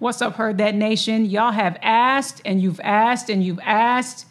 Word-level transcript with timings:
What's 0.00 0.22
up, 0.22 0.36
Heard 0.36 0.58
That 0.58 0.76
Nation? 0.76 1.24
Y'all 1.24 1.50
have 1.50 1.76
asked 1.82 2.40
and 2.44 2.62
you've 2.62 2.78
asked 2.84 3.28
and 3.28 3.42
you've 3.42 3.58
asked, 3.58 4.26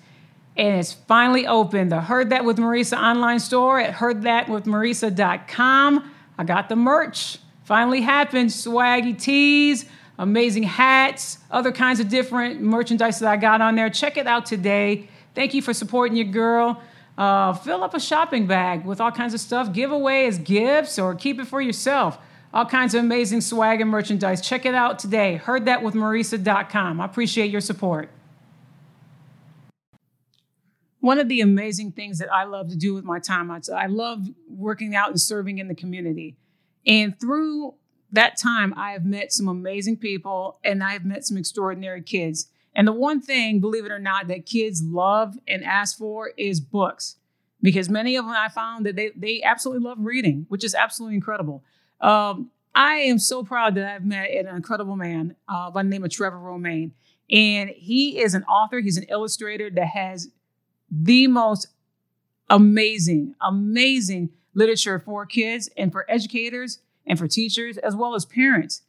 and 0.56 0.78
it's 0.78 0.94
finally 0.94 1.46
open. 1.46 1.90
The 1.90 2.00
Heard 2.00 2.30
That 2.30 2.46
with 2.46 2.56
Marisa 2.56 2.98
online 2.98 3.42
store 3.42 3.78
at 3.78 3.96
heardthatwithmarisa.com. 3.96 6.12
I 6.38 6.44
got 6.46 6.70
the 6.70 6.78
merch. 6.78 7.40
Finally 7.66 8.00
happened. 8.00 8.50
Swaggy 8.50 9.22
tees, 9.22 9.84
amazing 10.18 10.64
hats, 10.64 11.40
other 11.52 11.74
kinds 11.74 12.00
of 12.00 12.08
different 12.08 12.62
merchandise 12.62 13.20
that 13.20 13.30
I 13.30 13.36
got 13.36 13.60
on 13.60 13.76
there. 13.76 13.90
Check 13.90 14.16
it 14.16 14.26
out 14.26 14.46
today. 14.46 15.10
Thank 15.36 15.54
you 15.54 15.62
for 15.62 15.74
supporting 15.74 16.16
your 16.16 16.28
girl. 16.28 16.82
Uh, 17.18 17.52
fill 17.52 17.84
up 17.84 17.94
a 17.94 18.00
shopping 18.00 18.48
bag 18.48 18.86
with 18.86 19.02
all 19.02 19.12
kinds 19.12 19.34
of 19.34 19.42
stuff. 19.42 19.74
Give 19.74 19.92
away 19.92 20.28
as 20.28 20.38
gifts 20.38 20.98
or 20.98 21.14
keep 21.14 21.42
it 21.42 21.48
for 21.48 21.60
yourself 21.60 22.20
all 22.54 22.66
kinds 22.66 22.94
of 22.94 23.04
amazing 23.04 23.42
swag 23.42 23.82
and 23.82 23.90
merchandise. 23.90 24.42
Check 24.42 24.66
it 24.66 24.74
out 24.74 25.00
today. 25.00 25.36
Heard 25.36 25.66
that 25.66 25.84
with 25.84 25.94
HeardThatWithMarisa.com. 25.94 27.02
I 27.02 27.06
appreciate 27.06 27.52
your 27.52 27.62
support. 27.62 28.10
One 31.00 31.20
of 31.20 31.30
the 31.30 31.42
amazing 31.42 31.92
things 31.92 32.20
that 32.20 32.34
I 32.34 32.46
love 32.46 32.70
to 32.70 32.76
do 32.76 32.94
with 32.94 33.04
my 33.04 33.20
time, 33.20 33.52
I 33.52 33.86
love 33.88 34.28
working 34.50 34.96
out 34.96 35.10
and 35.10 35.20
serving 35.20 35.60
in 35.60 35.68
the 35.68 35.76
community. 35.76 36.36
And 36.86 37.20
through 37.20 37.76
that 38.12 38.38
time, 38.38 38.74
I 38.76 38.92
have 38.92 39.06
met 39.06 39.32
some 39.32 39.48
amazing 39.48 39.98
people 39.98 40.60
and 40.64 40.84
I 40.84 40.94
have 40.94 41.06
met 41.06 41.26
some 41.26 41.38
extraordinary 41.38 42.02
kids. 42.02 42.50
And 42.74 42.88
the 42.88 42.94
one 42.94 43.22
thing, 43.22 43.60
believe 43.60 43.86
it 43.86 43.92
or 43.92 44.00
not, 44.00 44.28
that 44.28 44.46
kids 44.46 44.84
love 44.84 45.36
and 45.48 45.64
ask 45.64 45.98
for 45.98 46.32
is 46.38 46.60
books. 46.60 47.18
Because 47.62 47.90
many 47.90 48.16
of 48.16 48.26
them 48.26 48.34
I 48.38 48.50
found 48.50 48.86
that 48.86 48.96
they, 48.96 49.12
they 49.16 49.42
absolutely 49.42 49.84
love 49.84 49.98
reading, 50.00 50.46
which 50.48 50.64
is 50.64 50.76
absolutely 50.76 51.16
incredible. 51.16 51.64
Um, 52.02 52.52
I 52.76 52.96
am 52.96 53.18
so 53.18 53.44
proud 53.44 53.76
that 53.76 53.92
I've 53.92 54.06
met 54.06 54.30
an 54.30 54.48
incredible 54.48 54.96
man 54.96 55.36
uh, 55.48 55.72
by 55.72 55.84
the 55.84 55.90
name 55.90 56.04
of 56.04 56.12
Trevor 56.12 56.40
Romain. 56.40 56.94
And 57.32 57.70
he 57.72 58.20
is 58.20 58.34
an 58.34 58.44
author, 58.44 58.80
he's 58.80 58.98
an 58.98 59.06
illustrator 59.10 59.70
that 59.72 59.88
has 59.88 60.30
the 60.90 61.28
most 61.28 61.68
amazing, 62.50 63.36
amazing 63.42 64.30
literature 64.54 65.00
for 65.00 65.26
kids 65.26 65.70
and 65.76 65.92
for 65.92 66.10
educators 66.10 66.80
and 67.06 67.18
for 67.18 67.28
teachers, 67.28 67.78
as 67.78 67.96
well 67.96 68.16
as 68.16 68.26
parents. 68.26 68.84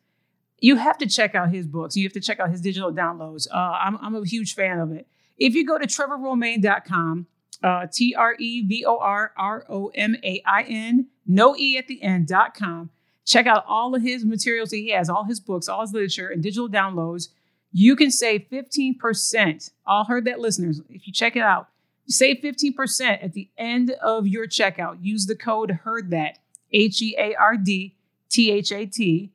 You 0.61 0.77
have 0.77 0.99
to 0.99 1.07
check 1.07 1.35
out 1.35 1.51
his 1.51 1.67
books. 1.67 1.97
You 1.97 2.05
have 2.05 2.13
to 2.13 2.21
check 2.21 2.41
out 2.41 2.51
his 2.51 2.61
digital 2.61 2.93
downloads. 2.93 3.47
Uh, 3.51 3.57
I'm, 3.57 3.97
I'm 3.99 4.15
a 4.15 4.25
huge 4.25 4.55
fan 4.55 4.79
of 4.81 4.93
it. 4.93 5.07
If 5.37 5.55
you 5.55 5.65
go 5.65 5.79
to 5.79 5.87
trevorromain.com, 5.87 7.27
uh, 7.63 7.87
T 7.93 8.15
R 8.15 8.35
E 8.39 8.63
V 8.67 8.85
O 8.85 8.99
R 8.99 9.33
R 9.37 9.65
O 9.69 9.91
M 9.95 10.17
A 10.23 10.43
I 10.45 10.63
N, 10.63 11.07
no 11.27 11.57
E 11.57 11.79
at 11.79 11.87
the 11.87 12.03
end.com. 12.03 12.91
Check 13.29 13.47
out 13.47 13.67
all 13.69 13.95
of 13.95 14.01
his 14.01 14.25
materials 14.25 14.71
that 14.71 14.79
he 14.79 14.89
has, 14.89 15.11
all 15.11 15.25
his 15.25 15.39
books, 15.39 15.69
all 15.69 15.83
his 15.83 15.93
literature, 15.93 16.29
and 16.29 16.43
digital 16.43 16.67
downloads. 16.67 17.29
You 17.71 17.95
can 17.95 18.11
save 18.11 18.47
15%. 18.51 19.71
All 19.87 20.05
heard 20.05 20.25
that, 20.25 20.41
listeners. 20.41 20.81
If 20.89 21.07
you 21.07 21.13
check 21.13 21.37
it 21.37 21.43
out, 21.43 21.69
you 22.07 22.13
save 22.15 22.39
15% 22.39 23.23
at 23.23 23.35
the 23.35 23.51
end 23.59 23.91
of 24.03 24.27
your 24.27 24.47
checkout. 24.47 24.97
Use 25.03 25.27
the 25.27 25.37
code 25.37 25.81
HEARD 25.85 26.09
THAT, 26.11 26.39
H 26.73 27.03
E 27.03 27.15
A 27.19 27.35
R 27.35 27.59
D 27.59 27.95
T 28.31 28.51
H 28.51 28.73
A 28.73 28.87
T, 28.87 29.31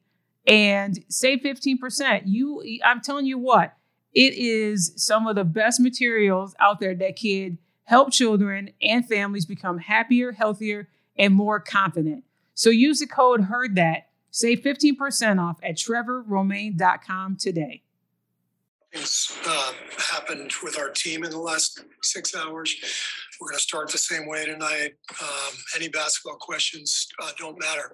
and 0.48 1.06
save 1.08 1.42
15%. 1.42 2.24
You, 2.26 2.64
I'm 2.84 3.00
telling 3.00 3.28
you 3.28 3.38
what, 3.38 3.78
it 4.12 4.34
is 4.34 4.92
some 4.96 5.28
of 5.28 5.36
the 5.36 5.44
best 5.44 5.80
materials 5.80 6.56
out 6.60 6.80
there 6.80 6.96
that 6.96 7.20
could 7.22 7.60
help 7.84 8.12
children 8.12 8.72
and 8.82 9.08
families 9.08 9.46
become 9.46 9.78
happier, 9.78 10.32
healthier, 10.32 10.90
and 11.16 11.36
more 11.36 11.60
confident. 11.60 12.24
So 12.64 12.70
use 12.70 13.00
the 13.00 13.08
code 13.08 13.42
HEARD 13.42 13.76
THAT, 13.76 14.08
save 14.32 14.62
15% 14.62 15.38
off 15.38 15.60
at 15.62 15.76
trevorromain.com 15.76 17.36
today. 17.36 17.84
things 18.94 19.38
uh, 19.46 19.74
happened 19.98 20.50
with 20.64 20.80
our 20.80 20.88
team 20.88 21.26
in 21.26 21.32
the 21.32 21.40
last 21.40 21.84
six 22.04 22.34
hours. 22.34 22.74
We're 23.42 23.50
going 23.50 23.58
to 23.58 23.62
start 23.62 23.92
the 23.92 23.98
same 23.98 24.30
way 24.30 24.46
tonight. 24.46 24.94
Um, 25.22 25.58
any 25.76 25.90
basketball 25.90 26.38
questions 26.38 27.10
uh, 27.22 27.32
don't 27.38 27.60
matter. 27.60 27.92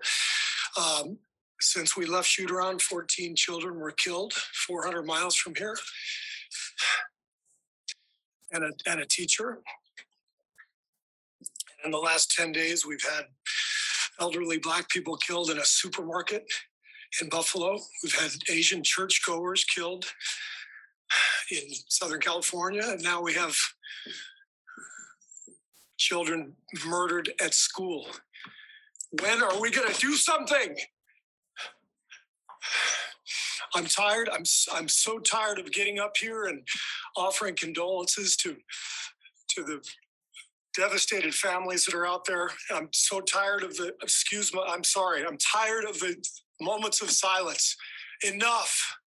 Um, 0.80 1.18
since 1.60 1.98
we 1.98 2.06
left 2.06 2.28
shoot 2.28 2.52
around, 2.52 2.84
14 2.84 3.36
children 3.36 3.80
were 3.80 3.90
killed 3.90 4.34
400 4.34 5.04
miles 5.04 5.36
from 5.36 5.56
here, 5.56 5.76
and 8.52 8.66
a, 8.66 8.70
and 8.86 9.02
a 9.02 9.06
teacher. 9.08 9.64
In 11.84 11.90
the 11.90 11.98
last 11.98 12.30
10 12.38 12.52
days, 12.52 12.86
we've 12.86 13.02
had 13.02 13.26
elderly 14.20 14.58
black 14.58 14.90
people 14.90 15.16
killed 15.18 15.50
in 15.50 15.58
a 15.58 15.66
supermarket 15.66 16.46
in 17.22 17.30
Buffalo. 17.30 17.78
We've 18.04 18.16
had 18.16 18.32
Asian 18.50 18.84
churchgoers 18.84 19.64
killed 19.64 20.06
in 21.52 21.62
Southern 21.88 22.20
California, 22.20 22.84
and 22.86 23.02
now 23.02 23.22
we 23.22 23.34
have 23.34 23.56
children 25.98 26.54
murdered 26.86 27.32
at 27.44 27.54
school. 27.54 28.08
When 29.22 29.42
are 29.42 29.60
we 29.60 29.72
going 29.72 29.92
to 29.92 30.00
do 30.00 30.14
something? 30.14 30.76
I'm 33.76 33.86
tired. 33.86 34.30
I'm 34.30 34.44
I'm 34.74 34.88
so 34.88 35.20
tired 35.20 35.60
of 35.60 35.72
getting 35.72 36.00
up 36.00 36.18
here 36.18 36.46
and 36.46 36.68
offering 37.16 37.56
condolences 37.56 38.36
to 38.38 38.56
to 39.50 39.64
the 39.64 39.82
devastated 40.80 41.36
families 41.36 41.86
that 41.86 41.94
are 41.94 42.08
out 42.08 42.24
there. 42.26 42.50
I'm 42.72 42.88
so 42.94 43.20
tired 43.20 43.64
of 43.64 43.76
the 43.76 43.94
excuse 44.02 44.54
me. 44.54 44.62
I'm 44.66 44.84
sorry. 44.84 45.26
I'm 45.26 45.38
tired 45.38 45.84
of 45.84 46.00
the 46.00 46.16
moments 46.62 47.02
of 47.02 47.12
silence. 47.12 47.76
Enough. 48.24 48.98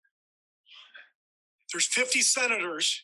There's 1.73 1.87
50 1.87 2.21
senators 2.21 3.03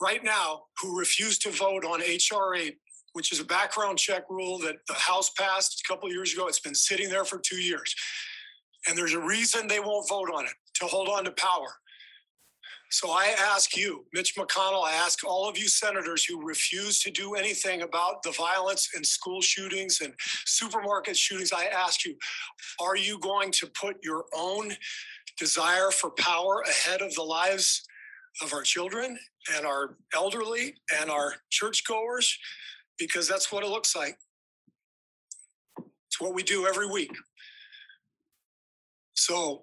right 0.00 0.22
now 0.22 0.62
who 0.80 0.96
refuse 0.96 1.38
to 1.40 1.50
vote 1.50 1.84
on 1.84 2.00
HR 2.00 2.54
8, 2.54 2.76
which 3.14 3.32
is 3.32 3.40
a 3.40 3.44
background 3.44 3.98
check 3.98 4.30
rule 4.30 4.58
that 4.60 4.76
the 4.86 4.94
House 4.94 5.30
passed 5.30 5.82
a 5.84 5.88
couple 5.88 6.08
years 6.12 6.32
ago. 6.32 6.46
It's 6.46 6.60
been 6.60 6.76
sitting 6.76 7.08
there 7.08 7.24
for 7.24 7.40
two 7.40 7.60
years. 7.60 7.92
And 8.86 8.96
there's 8.96 9.14
a 9.14 9.20
reason 9.20 9.66
they 9.66 9.80
won't 9.80 10.08
vote 10.08 10.30
on 10.32 10.44
it 10.44 10.52
to 10.74 10.84
hold 10.84 11.08
on 11.08 11.24
to 11.24 11.32
power. 11.32 11.74
So 12.90 13.10
I 13.10 13.34
ask 13.38 13.76
you, 13.76 14.04
Mitch 14.14 14.34
McConnell, 14.36 14.84
I 14.84 14.94
ask 14.94 15.24
all 15.24 15.48
of 15.48 15.58
you 15.58 15.68
senators 15.68 16.24
who 16.24 16.44
refuse 16.46 17.00
to 17.00 17.10
do 17.10 17.34
anything 17.34 17.82
about 17.82 18.22
the 18.22 18.30
violence 18.32 18.90
and 18.94 19.04
school 19.04 19.42
shootings 19.42 20.00
and 20.00 20.14
supermarket 20.46 21.16
shootings, 21.16 21.52
I 21.52 21.66
ask 21.66 22.04
you, 22.04 22.16
are 22.80 22.96
you 22.96 23.18
going 23.18 23.52
to 23.52 23.66
put 23.66 23.96
your 24.02 24.24
own 24.34 24.72
desire 25.38 25.90
for 25.90 26.10
power 26.10 26.64
ahead 26.68 27.02
of 27.02 27.14
the 27.14 27.22
lives 27.22 27.82
of 28.42 28.52
our 28.54 28.62
children 28.62 29.18
and 29.54 29.66
our 29.66 29.96
elderly 30.14 30.74
and 31.00 31.10
our 31.10 31.34
churchgoers? 31.50 32.38
because 32.98 33.28
that's 33.28 33.50
what 33.52 33.64
it 33.64 33.70
looks 33.70 33.96
like. 33.96 34.18
It's 36.08 36.20
what 36.20 36.34
we 36.34 36.42
do 36.42 36.66
every 36.66 36.88
week. 36.88 37.12
So 39.14 39.62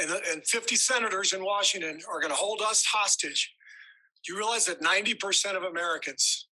And, 0.00 0.10
and 0.32 0.44
50 0.46 0.76
senators 0.76 1.32
in 1.32 1.44
Washington 1.44 2.00
are 2.10 2.20
going 2.20 2.30
to 2.30 2.36
hold 2.36 2.62
us 2.62 2.84
hostage. 2.84 3.52
Do 4.24 4.32
you 4.32 4.38
realize 4.38 4.66
that 4.66 4.80
90% 4.80 5.56
of 5.56 5.64
Americans, 5.64 6.48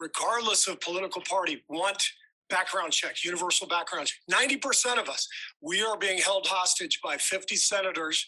regardless 0.00 0.68
of 0.68 0.80
political 0.80 1.22
party, 1.22 1.62
want 1.68 2.02
background 2.48 2.92
check, 2.92 3.24
universal 3.24 3.66
background 3.66 4.08
check? 4.08 4.60
90% 4.60 5.00
of 5.00 5.08
us, 5.08 5.28
we 5.60 5.82
are 5.82 5.96
being 5.96 6.18
held 6.18 6.46
hostage 6.46 7.00
by 7.02 7.16
50 7.16 7.56
senators 7.56 8.26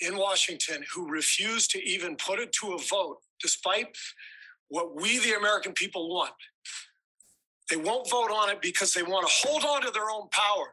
in 0.00 0.16
Washington 0.16 0.82
who 0.92 1.08
refuse 1.08 1.68
to 1.68 1.82
even 1.82 2.16
put 2.16 2.38
it 2.38 2.52
to 2.52 2.72
a 2.72 2.78
vote, 2.78 3.18
despite 3.40 3.88
what 4.68 4.96
we, 4.96 5.18
the 5.18 5.36
American 5.36 5.72
people, 5.72 6.08
want. 6.08 6.32
They 7.68 7.76
won't 7.76 8.10
vote 8.10 8.30
on 8.30 8.50
it 8.50 8.60
because 8.60 8.92
they 8.92 9.02
want 9.02 9.28
to 9.28 9.48
hold 9.48 9.64
on 9.64 9.82
to 9.82 9.90
their 9.90 10.10
own 10.10 10.28
power. 10.30 10.72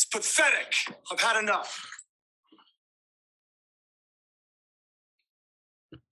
It's 0.00 0.06
pathetic. 0.06 0.74
I've 1.12 1.20
had 1.20 1.38
enough. 1.42 1.86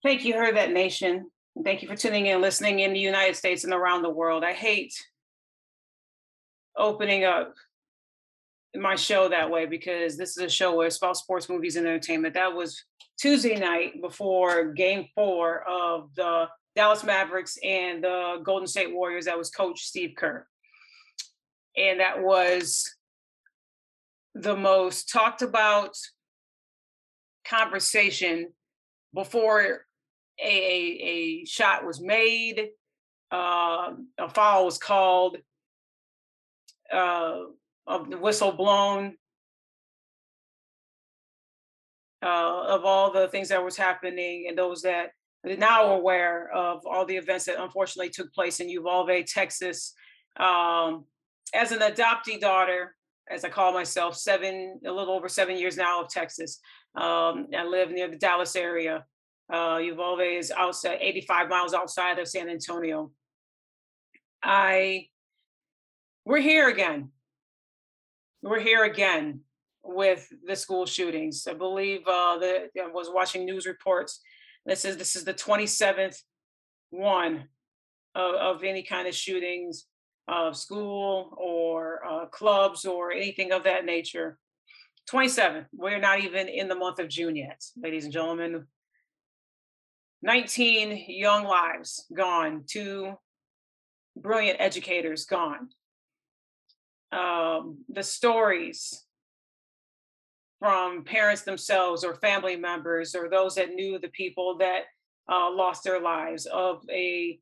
Thank 0.03 0.27
you, 0.27 0.35
That 0.35 0.73
Nation. 0.73 1.31
Thank 1.65 1.81
you 1.81 1.89
for 1.89 1.97
tuning 1.97 2.27
in, 2.27 2.43
listening 2.43 2.81
in 2.81 2.93
the 2.93 3.01
United 3.01 3.35
States 3.35 3.65
and 3.65 3.73
around 3.73 4.03
the 4.03 4.11
world. 4.11 4.45
I 4.45 4.53
hate 4.53 4.93
opening 6.77 7.25
up 7.25 7.55
my 8.77 8.95
show 8.95 9.31
that 9.31 9.51
way 9.51 9.65
because 9.65 10.19
this 10.19 10.37
is 10.37 10.45
a 10.45 10.51
show 10.51 10.77
where 10.77 10.87
it's 10.87 10.99
about 10.99 11.17
sports, 11.17 11.49
movies, 11.49 11.77
and 11.77 11.87
entertainment. 11.87 12.35
That 12.35 12.53
was 12.53 12.85
Tuesday 13.19 13.59
night 13.59 14.03
before 14.03 14.67
game 14.67 15.07
four 15.15 15.63
of 15.67 16.15
the 16.15 16.49
Dallas 16.77 17.05
Mavericks 17.05 17.57
and 17.65 18.05
the 18.05 18.43
Golden 18.45 18.67
State 18.67 18.93
Warriors. 18.93 19.25
That 19.25 19.39
was 19.39 19.49
Coach 19.49 19.81
Steve 19.81 20.13
Kerr. 20.15 20.47
And 21.75 22.01
that 22.01 22.23
was 22.23 22.98
the 24.43 24.57
most 24.57 25.09
talked 25.11 25.43
about 25.43 25.97
conversation 27.45 28.53
before 29.15 29.87
a, 30.41 30.47
a, 30.47 30.99
a 31.03 31.45
shot 31.45 31.85
was 31.85 32.01
made, 32.01 32.69
uh, 33.33 33.93
a 34.19 34.29
foul 34.29 34.65
was 34.65 34.79
called, 34.79 35.39
uh, 36.93 37.41
of 37.87 38.11
the 38.11 38.19
whistle 38.19 38.53
blown, 38.53 39.17
uh, 42.23 42.63
of 42.69 42.85
all 42.85 43.13
the 43.13 43.29
things 43.29 43.49
that 43.49 43.65
was 43.65 43.77
happening 43.77 44.47
and 44.49 44.57
those 44.57 44.83
that 44.83 45.11
are 45.45 45.57
now 45.57 45.95
aware 45.95 46.51
of 46.53 46.87
all 46.87 47.05
the 47.05 47.17
events 47.17 47.47
that 47.47 47.63
unfortunately 47.63 48.11
took 48.11 48.33
place 48.33 48.61
in 48.61 48.69
Uvalde, 48.69 49.27
Texas. 49.27 49.95
Um, 50.37 51.05
as 51.55 51.73
an 51.73 51.81
adoptee 51.81 52.41
daughter, 52.41 52.95
as 53.31 53.45
I 53.45 53.49
call 53.49 53.73
myself, 53.73 54.17
seven, 54.17 54.81
a 54.87 54.93
little 54.93 55.15
over 55.15 55.29
seven 55.29 55.57
years 55.57 55.77
now 55.77 56.03
of 56.03 56.09
Texas. 56.09 56.61
Um, 56.95 57.49
I 57.57 57.65
live 57.65 57.91
near 57.91 58.09
the 58.09 58.17
Dallas 58.17 58.57
area. 58.57 59.05
Uh, 59.53 59.79
Uvalde 59.83 60.21
is 60.21 60.51
outside, 60.51 60.99
85 61.01 61.49
miles 61.49 61.75
outside 61.75 62.19
of 62.19 62.29
San 62.29 62.49
Antonio. 62.49 63.11
I, 64.43 65.07
we're 66.25 66.41
here 66.41 66.69
again 66.69 67.11
we're 68.43 68.61
here 68.61 68.85
again 68.85 69.41
with 69.83 70.29
the 70.47 70.57
school 70.57 70.87
shootings. 70.87 71.47
I 71.49 71.55
believe 71.55 72.01
uh, 72.07 72.39
the, 72.39 72.69
I 72.81 72.87
was 72.89 73.11
watching 73.13 73.45
news 73.45 73.67
reports. 73.67 74.21
This 74.67 74.85
is 74.85 74.97
this 74.97 75.17
is 75.17 75.25
the 75.25 75.35
27th 75.35 76.17
one 76.91 77.45
of, 78.15 78.35
of 78.35 78.65
any 78.65 78.83
kind 78.83 79.09
of 79.09 79.15
shootings 79.15 79.87
of 80.29 80.57
school 80.57 81.35
or 81.37 82.01
uh, 82.07 82.27
clubs 82.27 82.85
or 82.85 83.11
anything 83.13 83.53
of 83.53 83.65
that 83.65 83.85
nature. 83.85 84.39
27. 85.09 85.67
We're 85.73 85.99
not 85.99 86.21
even 86.21 86.49
in 86.49 86.69
the 86.69 86.75
month 86.75 86.99
of 86.99 87.09
June 87.09 87.35
yet, 87.35 87.63
ladies 87.83 88.05
and 88.05 88.13
gentlemen. 88.13 88.67
19 90.23 91.05
young 91.09 91.45
lives 91.45 92.05
gone, 92.15 92.65
two 92.67 93.15
brilliant 94.17 94.61
educators 94.61 95.25
gone 95.25 95.69
um, 97.13 97.79
the 97.89 98.03
stories 98.03 99.05
from 100.59 101.05
parents 101.05 101.43
themselves 101.43 102.05
or 102.05 102.15
family 102.17 102.57
members 102.57 103.15
or 103.15 103.29
those 103.29 103.55
that 103.55 103.71
knew 103.71 103.99
the 103.99 104.09
people 104.09 104.59
that 104.59 104.83
uh, 105.31 105.51
lost 105.51 105.85
their 105.85 106.01
lives 106.01 106.47
of 106.47 106.83
a 106.91 107.39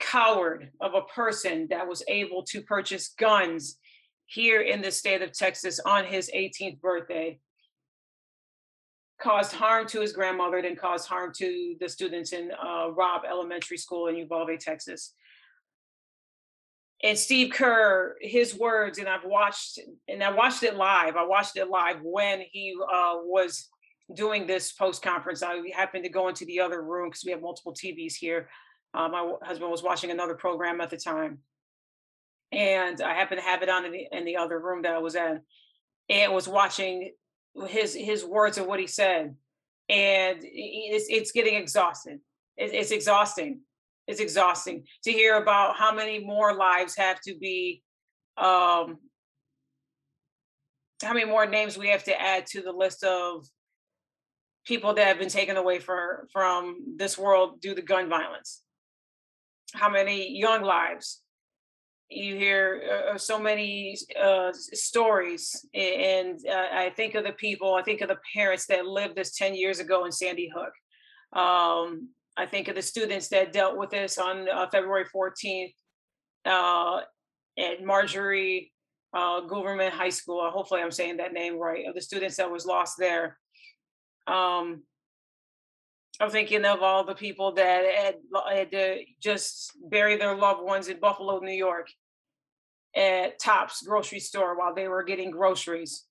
coward 0.00 0.70
of 0.80 0.94
a 0.94 1.02
person 1.02 1.66
that 1.70 1.86
was 1.86 2.02
able 2.08 2.42
to 2.44 2.62
purchase 2.62 3.14
guns 3.18 3.76
here 4.26 4.60
in 4.60 4.80
the 4.80 4.90
state 4.90 5.22
of 5.22 5.32
Texas 5.32 5.80
on 5.80 6.04
his 6.04 6.30
18th 6.34 6.80
birthday 6.80 7.38
caused 9.20 9.52
harm 9.52 9.86
to 9.86 10.00
his 10.00 10.12
grandmother 10.12 10.62
then 10.62 10.74
caused 10.74 11.06
harm 11.06 11.30
to 11.36 11.76
the 11.78 11.88
students 11.88 12.32
in 12.32 12.50
uh, 12.52 12.88
Elementary 13.28 13.76
School 13.76 14.06
in 14.06 14.16
Uvalde, 14.16 14.58
Texas 14.58 15.12
and 17.02 17.16
Steve 17.16 17.52
Kerr, 17.52 18.16
his 18.20 18.56
words, 18.58 18.98
and 18.98 19.08
I've 19.08 19.24
watched 19.24 19.78
and 20.08 20.22
I 20.22 20.32
watched 20.32 20.62
it 20.62 20.76
live. 20.76 21.16
I 21.16 21.24
watched 21.24 21.56
it 21.56 21.70
live 21.70 21.96
when 22.02 22.42
he 22.50 22.74
uh, 22.82 23.16
was 23.22 23.68
doing 24.14 24.46
this 24.46 24.72
post 24.72 25.02
conference. 25.02 25.42
I 25.42 25.62
happened 25.74 26.04
to 26.04 26.10
go 26.10 26.28
into 26.28 26.44
the 26.44 26.60
other 26.60 26.82
room 26.82 27.08
because 27.08 27.24
we 27.24 27.30
have 27.30 27.40
multiple 27.40 27.72
TVs 27.72 28.14
here. 28.14 28.50
Uh, 28.92 29.08
my 29.08 29.32
husband 29.42 29.70
was 29.70 29.82
watching 29.82 30.10
another 30.10 30.34
program 30.34 30.80
at 30.80 30.90
the 30.90 30.96
time, 30.96 31.38
and 32.52 33.00
I 33.00 33.14
happened 33.14 33.40
to 33.40 33.46
have 33.46 33.62
it 33.62 33.68
on 33.68 33.84
in 33.84 33.92
the, 33.92 34.06
in 34.10 34.24
the 34.24 34.36
other 34.36 34.58
room 34.58 34.82
that 34.82 34.94
I 34.94 34.98
was 34.98 35.14
in, 35.14 35.40
and 36.08 36.32
was 36.32 36.48
watching 36.48 37.12
his 37.68 37.94
his 37.94 38.24
words 38.24 38.58
of 38.58 38.66
what 38.66 38.80
he 38.80 38.86
said, 38.86 39.36
and 39.88 40.38
it's 40.42 41.06
it's 41.08 41.32
getting 41.32 41.54
exhausted. 41.54 42.18
it's 42.56 42.90
exhausting 42.90 43.60
it's 44.10 44.20
exhausting 44.20 44.84
to 45.04 45.12
hear 45.12 45.36
about 45.36 45.76
how 45.76 45.94
many 45.94 46.18
more 46.18 46.54
lives 46.54 46.96
have 46.96 47.20
to 47.20 47.36
be 47.36 47.82
um 48.36 48.98
how 51.02 51.14
many 51.14 51.24
more 51.24 51.46
names 51.46 51.78
we 51.78 51.88
have 51.88 52.04
to 52.04 52.20
add 52.20 52.44
to 52.46 52.60
the 52.60 52.72
list 52.72 53.04
of 53.04 53.46
people 54.66 54.92
that 54.92 55.06
have 55.06 55.18
been 55.18 55.30
taken 55.30 55.56
away 55.56 55.78
for, 55.78 56.28
from 56.30 56.76
this 56.98 57.16
world 57.16 57.60
due 57.62 57.74
to 57.74 57.80
gun 57.80 58.08
violence 58.08 58.62
how 59.74 59.88
many 59.88 60.36
young 60.36 60.62
lives 60.62 61.22
you 62.08 62.34
hear 62.34 63.08
uh, 63.12 63.16
so 63.16 63.38
many 63.38 63.96
uh, 64.20 64.50
stories 64.52 65.64
and 65.74 66.38
uh, 66.48 66.66
i 66.72 66.92
think 66.96 67.14
of 67.14 67.24
the 67.24 67.32
people 67.32 67.74
i 67.74 67.82
think 67.82 68.00
of 68.00 68.08
the 68.08 68.18
parents 68.34 68.66
that 68.66 68.86
lived 68.86 69.16
this 69.16 69.36
10 69.36 69.54
years 69.54 69.78
ago 69.78 70.04
in 70.04 70.12
sandy 70.12 70.50
hook 70.54 70.72
um, 71.32 72.08
I 72.36 72.46
think 72.46 72.68
of 72.68 72.74
the 72.74 72.82
students 72.82 73.28
that 73.28 73.52
dealt 73.52 73.76
with 73.76 73.90
this 73.90 74.18
on 74.18 74.48
uh, 74.48 74.66
February 74.70 75.04
14th 75.14 75.74
uh, 76.46 77.00
at 77.58 77.84
Marjory 77.84 78.72
uh, 79.14 79.40
Government 79.42 79.92
High 79.92 80.10
School. 80.10 80.48
Hopefully, 80.50 80.80
I'm 80.80 80.90
saying 80.90 81.18
that 81.18 81.32
name 81.32 81.58
right. 81.58 81.86
Of 81.86 81.94
the 81.94 82.00
students 82.00 82.36
that 82.36 82.50
was 82.50 82.66
lost 82.66 82.96
there. 82.98 83.38
Um, 84.26 84.82
I'm 86.20 86.30
thinking 86.30 86.64
of 86.64 86.82
all 86.82 87.04
the 87.04 87.14
people 87.14 87.52
that 87.52 87.84
had, 87.84 88.16
had 88.52 88.70
to 88.72 88.98
just 89.22 89.72
bury 89.88 90.16
their 90.16 90.36
loved 90.36 90.62
ones 90.62 90.88
in 90.88 91.00
Buffalo, 91.00 91.38
New 91.40 91.52
York, 91.52 91.88
at 92.94 93.38
Tops 93.38 93.82
grocery 93.82 94.20
store 94.20 94.58
while 94.58 94.74
they 94.74 94.86
were 94.86 95.02
getting 95.02 95.30
groceries 95.30 96.04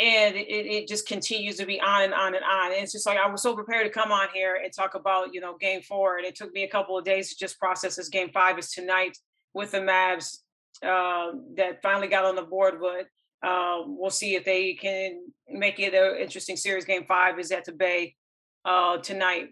and 0.00 0.34
it, 0.34 0.66
it 0.66 0.88
just 0.88 1.06
continues 1.06 1.56
to 1.56 1.66
be 1.66 1.80
on 1.80 2.02
and 2.02 2.14
on 2.14 2.34
and 2.34 2.44
on. 2.44 2.72
And 2.72 2.82
it's 2.82 2.92
just 2.92 3.06
like 3.06 3.18
I 3.18 3.28
was 3.28 3.42
so 3.42 3.54
prepared 3.54 3.86
to 3.86 3.92
come 3.92 4.10
on 4.10 4.28
here 4.34 4.58
and 4.62 4.72
talk 4.72 4.94
about 4.94 5.32
you 5.32 5.40
know 5.40 5.56
game 5.56 5.82
four, 5.82 6.18
and 6.18 6.26
it 6.26 6.34
took 6.34 6.52
me 6.52 6.64
a 6.64 6.68
couple 6.68 6.98
of 6.98 7.04
days 7.04 7.30
to 7.30 7.36
just 7.38 7.58
process 7.58 7.96
this. 7.96 8.08
Game 8.08 8.30
five 8.32 8.58
is 8.58 8.70
tonight 8.70 9.16
with 9.52 9.70
the 9.70 9.78
Mavs 9.78 10.38
uh, 10.82 11.32
that 11.56 11.80
finally 11.82 12.08
got 12.08 12.24
on 12.24 12.34
the 12.34 12.42
board, 12.42 12.74
but 12.80 13.06
uh, 13.46 13.82
we'll 13.86 14.10
see 14.10 14.34
if 14.34 14.44
they 14.44 14.74
can 14.74 15.20
make 15.48 15.78
it 15.78 15.94
an 15.94 16.20
interesting 16.20 16.56
series. 16.56 16.84
Game 16.84 17.04
five 17.06 17.38
is 17.38 17.52
at 17.52 17.64
the 17.64 17.72
Bay. 17.72 18.16
Uh, 18.64 18.98
tonight, 18.98 19.50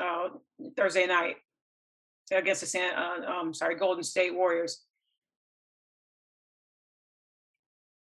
uh, 0.00 0.28
Thursday 0.76 1.06
night, 1.06 1.36
against 2.32 2.60
the 2.60 2.66
San, 2.66 2.94
uh, 2.94 3.30
um, 3.30 3.54
sorry, 3.54 3.76
Golden 3.76 4.02
State 4.02 4.34
Warriors. 4.34 4.82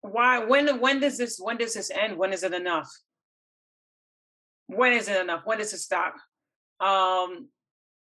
Why? 0.01 0.45
When? 0.45 0.79
When 0.79 0.99
does 0.99 1.17
this? 1.17 1.39
When 1.39 1.57
does 1.57 1.73
this 1.73 1.91
end? 1.91 2.17
When 2.17 2.31
is 2.31 2.43
it 2.43 2.53
enough? 2.53 2.89
When 4.67 4.93
is 4.93 5.07
it 5.07 5.19
enough? 5.21 5.41
When 5.45 5.57
does 5.57 5.73
it 5.73 5.79
stop? 5.79 6.15
Um, 6.79 7.49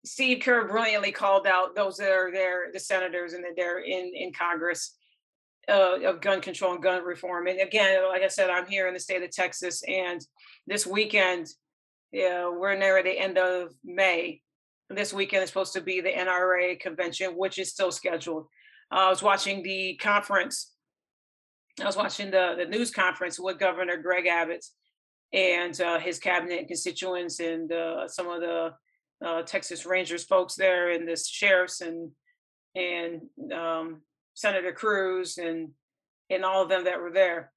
Steve 0.06 0.42
Kerr 0.42 0.68
brilliantly 0.68 1.12
called 1.12 1.46
out 1.46 1.76
those 1.76 1.98
that 1.98 2.12
are 2.12 2.32
there, 2.32 2.72
the 2.72 2.80
senators, 2.80 3.34
and 3.34 3.44
that 3.44 3.54
they're 3.56 3.80
in 3.80 4.12
in 4.16 4.32
Congress 4.34 4.98
uh, 5.70 6.00
of 6.02 6.22
gun 6.22 6.42
control 6.42 6.74
and 6.74 6.84
gun 6.84 7.04
reform. 7.04 7.48
And 7.48 7.60
again, 7.60 8.08
like 8.08 8.24
I 8.24 8.28
said, 8.28 8.50
I'm 8.50 8.68
here 8.68 8.88
in 8.88 8.94
the 8.94 9.00
state 9.00 9.24
of 9.24 9.32
Texas, 9.32 9.84
and 9.88 10.22
this 10.68 10.88
weekend, 10.88 11.48
yeah, 12.12 12.50
we're 12.50 12.76
near 12.76 13.02
the 13.04 13.18
end 13.18 13.38
of 13.38 13.74
May. 13.84 14.42
This 14.90 15.14
weekend 15.14 15.44
is 15.44 15.50
supposed 15.50 15.74
to 15.74 15.82
be 15.82 16.02
the 16.02 16.12
NRA 16.12 16.80
convention, 16.80 17.32
which 17.38 17.58
is 17.58 17.70
still 17.70 17.92
scheduled. 17.92 18.48
Uh, 18.92 19.00
I 19.00 19.10
was 19.10 19.24
watching 19.24 19.64
the 19.64 19.96
conference. 19.96 20.74
I 21.80 21.86
was 21.86 21.96
watching 21.96 22.32
the, 22.32 22.56
the 22.58 22.66
news 22.66 22.92
conference 22.92 23.40
with 23.40 23.58
Governor 23.58 23.98
Greg 23.98 24.28
Abbott 24.28 24.66
and 25.32 25.80
uh, 25.80 26.00
his 26.00 26.20
cabinet 26.20 26.68
constituents 26.68 27.40
and 27.40 27.72
uh, 27.72 28.08
some 28.08 28.28
of 28.28 28.42
the 28.42 28.72
uh, 29.26 29.42
Texas 29.44 29.86
Rangers 29.86 30.26
folks 30.26 30.56
there 30.56 30.92
and 30.92 31.08
the 31.08 31.16
sheriffs 31.16 31.82
and 31.82 32.12
and 32.76 33.22
um, 33.54 34.02
Senator 34.34 34.74
Cruz 34.74 35.38
and 35.38 35.70
and 36.30 36.44
all 36.44 36.64
of 36.64 36.70
them 36.70 36.84
that 36.86 37.00
were 37.00 37.12
there. 37.12 37.52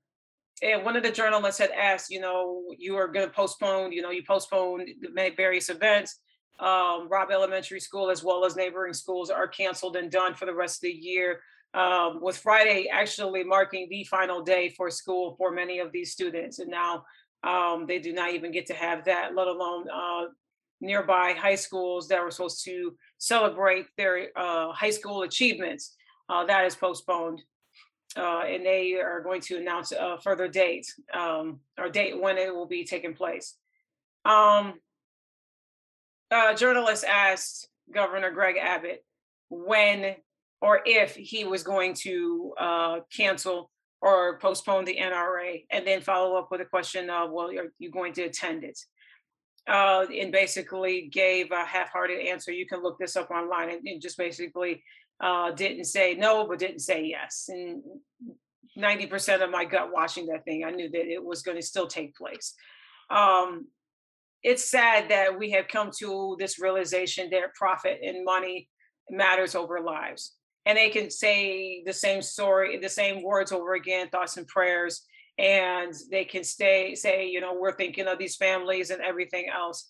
One 0.82 0.96
of 0.96 1.02
the 1.02 1.10
journalists 1.10 1.60
had 1.60 1.70
asked, 1.72 2.10
you 2.10 2.20
know, 2.20 2.62
you 2.78 2.96
are 2.96 3.08
going 3.08 3.26
to 3.26 3.32
postpone, 3.32 3.92
you 3.92 4.02
know, 4.02 4.10
you 4.10 4.22
postponed 4.26 4.88
various 5.36 5.68
events. 5.68 6.20
Um, 6.58 7.08
Robb 7.10 7.30
Elementary 7.30 7.80
School, 7.80 8.10
as 8.10 8.24
well 8.24 8.44
as 8.44 8.56
neighboring 8.56 8.94
schools, 8.94 9.28
are 9.28 9.48
canceled 9.48 9.96
and 9.96 10.10
done 10.10 10.34
for 10.34 10.46
the 10.46 10.54
rest 10.54 10.78
of 10.78 10.82
the 10.82 10.96
year. 10.96 11.40
Um, 11.74 12.20
with 12.22 12.38
Friday 12.38 12.88
actually 12.88 13.42
marking 13.42 13.88
the 13.90 14.04
final 14.04 14.42
day 14.42 14.68
for 14.68 14.90
school 14.90 15.34
for 15.36 15.50
many 15.50 15.80
of 15.80 15.90
these 15.90 16.12
students. 16.12 16.60
And 16.60 16.70
now 16.70 17.04
um, 17.42 17.86
they 17.86 17.98
do 17.98 18.12
not 18.12 18.32
even 18.32 18.52
get 18.52 18.66
to 18.66 18.74
have 18.74 19.04
that, 19.06 19.34
let 19.34 19.48
alone 19.48 19.86
uh, 19.90 20.26
nearby 20.80 21.34
high 21.36 21.56
schools 21.56 22.06
that 22.08 22.22
were 22.22 22.30
supposed 22.30 22.64
to 22.64 22.96
celebrate 23.18 23.86
their 23.96 24.28
uh, 24.36 24.70
high 24.72 24.90
school 24.90 25.22
achievements 25.22 25.96
uh, 26.28 26.44
that 26.46 26.64
is 26.64 26.74
postponed. 26.74 27.42
Uh, 28.16 28.42
and 28.46 28.64
they 28.64 28.94
are 28.94 29.20
going 29.22 29.40
to 29.40 29.56
announce 29.56 29.92
a 29.92 30.18
further 30.22 30.46
date 30.46 30.86
um, 31.12 31.60
or 31.78 31.88
date 31.88 32.20
when 32.20 32.38
it 32.38 32.54
will 32.54 32.66
be 32.66 32.84
taking 32.84 33.14
place. 33.14 33.56
Um, 34.24 34.74
a 36.30 36.54
journalist 36.54 37.04
asked 37.04 37.68
Governor 37.92 38.30
Greg 38.30 38.56
Abbott 38.56 39.04
when 39.50 40.16
or 40.64 40.80
if 40.86 41.14
he 41.14 41.44
was 41.44 41.62
going 41.62 41.92
to 41.92 42.54
uh, 42.58 43.00
cancel 43.14 43.70
or 44.00 44.38
postpone 44.38 44.84
the 44.84 44.96
NRA, 44.96 45.64
and 45.70 45.86
then 45.86 46.00
follow 46.00 46.36
up 46.36 46.48
with 46.50 46.60
a 46.60 46.64
question 46.66 47.08
of, 47.10 47.30
well, 47.30 47.48
are 47.50 47.72
you 47.78 47.90
going 47.90 48.12
to 48.14 48.22
attend 48.22 48.64
it? 48.64 48.78
Uh, 49.66 50.06
and 50.14 50.30
basically 50.30 51.08
gave 51.10 51.50
a 51.52 51.64
half-hearted 51.64 52.26
answer. 52.26 52.52
You 52.52 52.66
can 52.66 52.82
look 52.82 52.98
this 52.98 53.16
up 53.16 53.30
online, 53.30 53.70
and, 53.70 53.86
and 53.86 54.02
just 54.02 54.18
basically 54.18 54.82
uh, 55.20 55.52
didn't 55.52 55.84
say 55.84 56.14
no, 56.14 56.46
but 56.46 56.58
didn't 56.58 56.80
say 56.80 57.04
yes. 57.04 57.46
And 57.48 57.82
90% 58.76 59.42
of 59.42 59.50
my 59.50 59.64
gut 59.64 59.92
watching 59.92 60.26
that 60.26 60.44
thing, 60.44 60.64
I 60.64 60.70
knew 60.70 60.90
that 60.90 61.06
it 61.06 61.24
was 61.24 61.42
going 61.42 61.56
to 61.56 61.62
still 61.62 61.86
take 61.86 62.16
place. 62.16 62.54
Um, 63.10 63.68
it's 64.42 64.68
sad 64.68 65.08
that 65.10 65.38
we 65.38 65.50
have 65.52 65.68
come 65.68 65.90
to 65.98 66.36
this 66.38 66.60
realization 66.60 67.30
that 67.30 67.54
profit 67.54 68.00
and 68.02 68.24
money 68.24 68.68
matters 69.10 69.54
over 69.54 69.80
lives. 69.80 70.34
And 70.66 70.76
they 70.76 70.90
can 70.90 71.10
say 71.10 71.82
the 71.84 71.92
same 71.92 72.22
story, 72.22 72.78
the 72.78 72.88
same 72.88 73.22
words 73.22 73.52
over 73.52 73.74
again, 73.74 74.08
thoughts 74.08 74.36
and 74.36 74.46
prayers, 74.46 75.02
and 75.38 75.92
they 76.10 76.24
can 76.24 76.44
stay 76.44 76.94
say, 76.94 77.26
you 77.26 77.40
know, 77.40 77.54
we're 77.58 77.76
thinking 77.76 78.06
of 78.06 78.18
these 78.18 78.36
families 78.36 78.90
and 78.90 79.02
everything 79.02 79.48
else. 79.48 79.88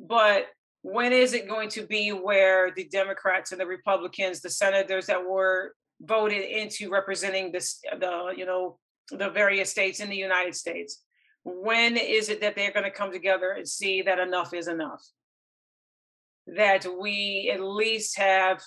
But 0.00 0.46
when 0.92 1.12
is 1.12 1.34
it 1.34 1.48
going 1.48 1.68
to 1.68 1.86
be 1.86 2.10
where 2.12 2.72
the 2.74 2.84
Democrats 2.84 3.52
and 3.52 3.60
the 3.60 3.66
Republicans, 3.66 4.40
the 4.40 4.48
senators 4.48 5.06
that 5.06 5.22
were 5.22 5.74
voted 6.00 6.42
into 6.42 6.90
representing 6.90 7.52
this, 7.52 7.80
the 7.98 8.32
you 8.36 8.46
know 8.46 8.78
the 9.10 9.28
various 9.28 9.70
states 9.70 10.00
in 10.00 10.08
the 10.08 10.16
United 10.16 10.54
States, 10.54 11.04
when 11.44 11.96
is 11.96 12.30
it 12.30 12.40
that 12.40 12.56
they're 12.56 12.72
going 12.72 12.84
to 12.84 12.90
come 12.90 13.12
together 13.12 13.50
and 13.50 13.68
see 13.68 14.02
that 14.02 14.18
enough 14.18 14.54
is 14.54 14.66
enough? 14.66 15.02
That 16.46 16.86
we 16.98 17.50
at 17.52 17.60
least 17.60 18.16
have, 18.18 18.62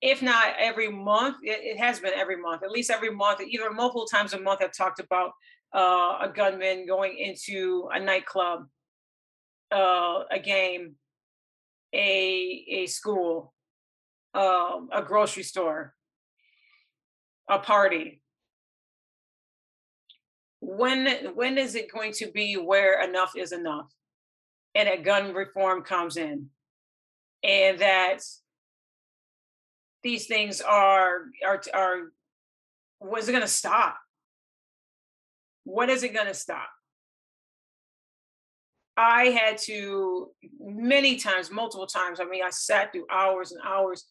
if 0.00 0.22
not 0.22 0.54
every 0.58 0.90
month, 0.90 1.36
it, 1.42 1.60
it 1.62 1.78
has 1.78 1.98
been 1.98 2.14
every 2.14 2.36
month, 2.36 2.62
at 2.62 2.70
least 2.70 2.90
every 2.90 3.12
month, 3.12 3.40
either 3.40 3.72
multiple 3.72 4.06
times 4.06 4.34
a 4.34 4.40
month, 4.40 4.60
I've 4.62 4.76
talked 4.76 5.00
about 5.00 5.32
uh, 5.74 6.18
a 6.22 6.32
gunman 6.32 6.86
going 6.86 7.18
into 7.18 7.88
a 7.92 7.98
nightclub 7.98 8.66
uh, 9.72 10.24
a 10.30 10.38
game, 10.38 10.96
a 11.94 12.64
a 12.70 12.86
school, 12.86 13.54
um, 14.34 14.88
a 14.92 15.02
grocery 15.02 15.42
store, 15.42 15.94
a 17.48 17.58
party. 17.58 18.20
When 20.60 21.34
when 21.34 21.58
is 21.58 21.74
it 21.74 21.92
going 21.92 22.12
to 22.14 22.30
be 22.30 22.54
where 22.54 23.02
enough 23.02 23.32
is 23.36 23.52
enough, 23.52 23.92
and 24.74 24.88
a 24.88 25.00
gun 25.00 25.34
reform 25.34 25.82
comes 25.82 26.16
in, 26.16 26.50
and 27.42 27.78
that 27.80 28.20
these 30.02 30.26
things 30.26 30.60
are 30.60 31.26
are 31.46 31.62
are 31.74 31.98
was 33.00 33.28
it 33.28 33.32
going 33.32 33.42
to 33.42 33.48
stop? 33.48 33.96
What 35.64 35.90
is 35.90 36.02
it 36.02 36.14
going 36.14 36.26
to 36.26 36.34
stop? 36.34 36.68
I 38.96 39.26
had 39.26 39.58
to 39.64 40.30
many 40.60 41.16
times, 41.16 41.50
multiple 41.50 41.86
times. 41.86 42.20
I 42.20 42.24
mean, 42.24 42.42
I 42.44 42.50
sat 42.50 42.92
through 42.92 43.06
hours 43.10 43.52
and 43.52 43.60
hours 43.64 44.04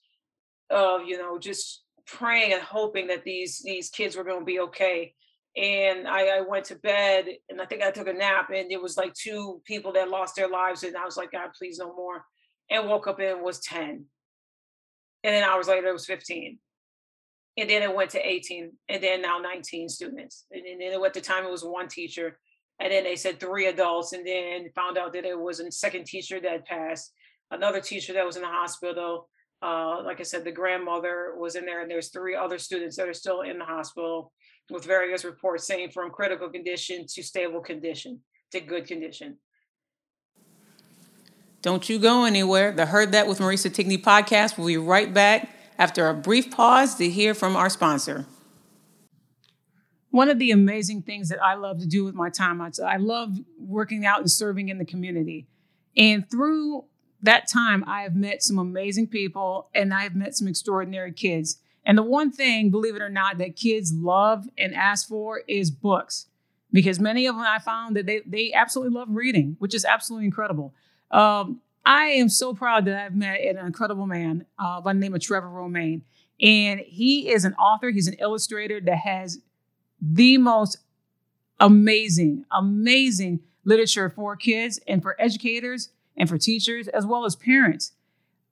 of, 0.70 1.02
you 1.06 1.18
know, 1.18 1.38
just 1.38 1.84
praying 2.08 2.54
and 2.54 2.62
hoping 2.62 3.08
that 3.08 3.24
these 3.24 3.62
these 3.64 3.90
kids 3.90 4.16
were 4.16 4.24
going 4.24 4.40
to 4.40 4.46
be 4.46 4.60
okay. 4.60 5.14
And 5.56 6.08
I, 6.08 6.38
I 6.38 6.42
went 6.42 6.66
to 6.66 6.76
bed 6.76 7.26
and 7.50 7.62
I 7.62 7.66
think 7.66 7.84
I 7.84 7.92
took 7.92 8.08
a 8.08 8.14
nap 8.14 8.50
and 8.56 8.72
it 8.72 8.82
was 8.82 8.96
like 8.96 9.14
two 9.14 9.62
people 9.66 9.92
that 9.94 10.10
lost 10.10 10.36
their 10.36 10.48
lives 10.48 10.84
and 10.84 10.96
I 10.96 11.06
was 11.06 11.18
like, 11.18 11.34
God, 11.34 11.50
please 11.58 11.78
no 11.78 11.94
more. 11.94 12.26
And 12.70 12.88
woke 12.88 13.08
up 13.08 13.20
and 13.20 13.28
it 13.28 13.44
was 13.44 13.60
10. 13.60 14.06
And 15.24 15.36
then 15.36 15.44
hours 15.44 15.68
later 15.68 15.90
it 15.90 15.94
was 15.94 16.06
15. 16.06 16.58
And 17.58 17.70
then 17.70 17.84
it 17.84 17.94
went 17.94 18.12
to 18.12 18.26
18 18.26 18.72
and 18.88 19.04
then 19.04 19.22
now 19.22 19.40
19 19.40 19.90
students. 19.90 20.46
And 20.52 20.64
then 20.80 21.04
at 21.04 21.14
the 21.14 21.20
time 21.20 21.46
it 21.46 21.52
was 21.52 21.66
one 21.66 21.90
teacher 21.90 22.40
and 22.82 22.92
then 22.92 23.04
they 23.04 23.16
said 23.16 23.40
three 23.40 23.68
adults, 23.68 24.14
and 24.14 24.26
then 24.26 24.70
found 24.74 24.98
out 24.98 25.14
that 25.14 25.24
it 25.24 25.40
was 25.40 25.60
a 25.60 25.72
second 25.72 26.06
teacher 26.06 26.40
that 26.42 26.66
passed, 26.66 27.14
another 27.52 27.80
teacher 27.80 28.14
that 28.14 28.26
was 28.26 28.36
in 28.36 28.42
the 28.42 28.48
hospital. 28.48 29.30
Uh, 29.62 30.02
like 30.04 30.20
I 30.20 30.24
said, 30.24 30.44
the 30.44 30.52
grandmother 30.52 31.36
was 31.38 31.56
in 31.56 31.66
there, 31.66 31.82
and 31.82 31.92
there's 31.92 32.10
three 32.10 32.36
other 32.36 32.58
students 32.58 32.98
that 32.98 33.08
are 33.08 33.14
still 33.14 33.42
in 33.42 33.60
the 33.60 33.66
hospital 33.66 34.34
with 34.72 34.84
various 34.84 35.24
reports 35.24 35.68
saying 35.68 35.92
from 35.92 36.10
critical 36.10 36.50
condition 36.50 37.06
to 37.08 37.22
stable 37.22 37.62
condition 37.62 38.20
to 38.52 38.60
good 38.60 38.88
condition. 38.88 39.38
Don't 41.62 41.88
you 41.88 42.00
go 42.00 42.26
anywhere. 42.26 42.72
The 42.72 42.88
Heard 42.88 43.12
That 43.12 43.28
with 43.28 43.38
Marisa 43.38 43.70
Tigney 43.70 44.02
podcast 44.02 44.58
will 44.58 44.66
be 44.66 44.78
right 44.78 45.14
back 45.14 45.50
after 45.78 46.10
a 46.10 46.14
brief 46.16 46.50
pause 46.50 46.96
to 46.96 47.08
hear 47.08 47.36
from 47.36 47.56
our 47.56 47.70
sponsor. 47.70 48.26
One 50.12 50.30
of 50.30 50.40
the 50.40 50.52
amazing 50.52 51.04
things 51.04 51.30
that 51.30 51.42
I 51.44 51.56
love 51.56 51.80
to 51.80 51.88
do 51.88 52.04
with 52.04 52.14
my 52.14 52.30
time, 52.30 52.62
I 52.62 52.98
love 52.98 53.38
working 53.58 54.06
out 54.06 54.20
and 54.20 54.30
serving 54.30 54.70
in 54.70 54.78
the 54.78 54.86
community. 54.86 55.48
And 55.96 56.30
through 56.30 56.86
that 57.22 57.48
time, 57.48 57.84
I 57.88 58.02
have 58.02 58.16
met 58.16 58.44
some 58.44 58.58
amazing 58.58 59.08
people 59.08 59.70
and 59.74 59.94
I 59.94 60.04
have 60.04 60.16
met 60.16 60.36
some 60.36 60.48
extraordinary 60.48 61.14
kids. 61.14 61.60
And 61.86 61.98
the 61.98 62.04
one 62.04 62.32
thing, 62.32 62.72
believe 62.72 62.96
it 62.96 63.02
or 63.02 63.10
not, 63.10 63.38
that 63.38 63.56
kids 63.56 63.94
love 63.94 64.48
and 64.58 64.76
ask 64.76 65.08
for 65.08 65.42
is 65.48 65.72
books. 65.72 66.28
Because 66.74 67.00
many 67.00 67.26
of 67.26 67.36
them 67.36 67.46
I 67.46 67.60
found 67.60 67.96
that 67.96 68.06
they, 68.06 68.22
they 68.26 68.54
absolutely 68.54 68.98
love 68.98 69.10
reading, 69.12 69.56
which 69.60 69.74
is 69.74 69.84
absolutely 69.84 70.26
incredible. 70.26 70.74
Um, 71.10 71.62
I 71.86 72.06
am 72.06 72.30
so 72.30 72.54
proud 72.54 72.86
that 72.86 72.96
I've 72.96 73.16
met 73.16 73.42
an 73.42 73.58
incredible 73.58 74.08
man 74.08 74.46
uh, 74.60 74.82
by 74.82 74.94
the 74.94 75.00
name 75.00 75.14
of 75.14 75.22
Trevor 75.22 75.50
Romain. 75.50 76.04
And 76.40 76.80
he 76.80 77.30
is 77.30 77.46
an 77.46 77.54
author, 77.56 77.90
he's 77.90 78.08
an 78.08 78.16
illustrator 78.16 78.80
that 78.82 78.98
has 78.98 79.40
the 80.02 80.38
most 80.38 80.78
amazing, 81.60 82.46
amazing 82.52 83.40
literature 83.64 84.10
for 84.10 84.36
kids 84.36 84.80
and 84.88 85.02
for 85.02 85.16
educators 85.20 85.90
and 86.18 86.28
for 86.28 86.38
teachers, 86.38 86.88
as 86.88 87.06
well 87.06 87.26
as 87.26 87.36
parents. 87.36 87.94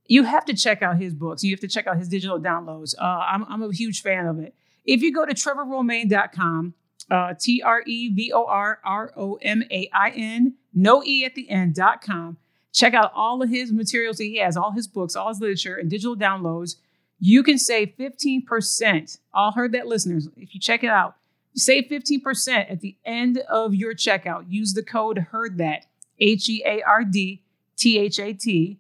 You 0.05 0.23
have 0.23 0.45
to 0.45 0.53
check 0.53 0.81
out 0.81 0.97
his 0.97 1.13
books. 1.13 1.43
You 1.43 1.51
have 1.51 1.59
to 1.59 1.67
check 1.67 1.87
out 1.87 1.97
his 1.97 2.09
digital 2.09 2.39
downloads. 2.39 2.95
Uh, 2.99 3.03
I'm, 3.03 3.45
I'm 3.45 3.63
a 3.63 3.71
huge 3.73 4.01
fan 4.01 4.25
of 4.25 4.39
it. 4.39 4.55
If 4.85 5.01
you 5.01 5.13
go 5.13 5.25
to 5.25 5.33
trevorromain.com 5.33 6.73
uh, 7.11 7.33
T 7.39 7.61
R 7.61 7.81
E 7.85 8.09
V 8.13 8.31
O 8.33 8.45
R 8.45 8.79
R 8.83 9.11
O 9.15 9.39
M 9.41 9.63
A 9.71 9.89
I 9.93 10.09
N, 10.11 10.55
no 10.73 11.03
E 11.03 11.25
at 11.25 11.35
the 11.35 11.49
end, 11.49 11.75
dot 11.75 12.01
com. 12.01 12.37
Check 12.71 12.93
out 12.93 13.11
all 13.15 13.41
of 13.41 13.49
his 13.49 13.71
materials 13.71 14.17
that 14.17 14.25
he 14.25 14.37
has, 14.37 14.55
all 14.55 14.71
his 14.71 14.87
books, 14.87 15.15
all 15.15 15.29
his 15.29 15.39
literature, 15.41 15.75
and 15.75 15.89
digital 15.89 16.15
downloads. 16.15 16.75
You 17.19 17.41
can 17.43 17.57
save 17.57 17.93
15%. 17.99 19.17
All 19.33 19.51
heard 19.51 19.71
that, 19.71 19.87
listeners. 19.87 20.29
If 20.37 20.53
you 20.53 20.61
check 20.61 20.83
it 20.83 20.89
out, 20.89 21.15
save 21.55 21.85
15% 21.85 22.71
at 22.71 22.81
the 22.81 22.95
end 23.05 23.39
of 23.49 23.75
your 23.75 23.93
checkout. 23.93 24.45
Use 24.49 24.73
the 24.73 24.83
code 24.83 25.27
HEARD 25.31 25.57
THAT, 25.57 25.85
H 26.19 26.49
E 26.49 26.63
A 26.65 26.81
R 26.81 27.03
D 27.03 27.43
T 27.77 27.97
H 27.97 28.19
A 28.19 28.33
T, 28.33 28.79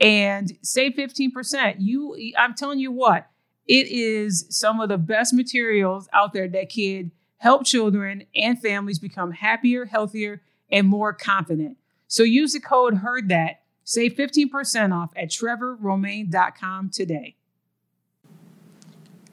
and 0.00 0.52
save 0.62 0.92
15%. 0.94 1.76
You, 1.78 2.32
I'm 2.38 2.54
telling 2.54 2.78
you 2.78 2.92
what, 2.92 3.28
it 3.66 3.86
is 3.88 4.46
some 4.50 4.80
of 4.80 4.88
the 4.88 4.98
best 4.98 5.32
materials 5.32 6.08
out 6.12 6.32
there 6.32 6.48
that 6.48 6.70
can 6.70 7.12
help 7.38 7.64
children 7.64 8.24
and 8.34 8.60
families 8.60 8.98
become 8.98 9.32
happier, 9.32 9.86
healthier, 9.86 10.42
and 10.70 10.86
more 10.86 11.12
confident. 11.12 11.76
So 12.06 12.22
use 12.22 12.52
the 12.52 12.60
code 12.60 12.98
HEARD 12.98 13.28
THAT, 13.28 13.60
save 13.84 14.14
15% 14.14 14.92
off 14.92 15.12
at 15.16 15.30
trevorromain.com 15.30 16.90
today. 16.90 17.36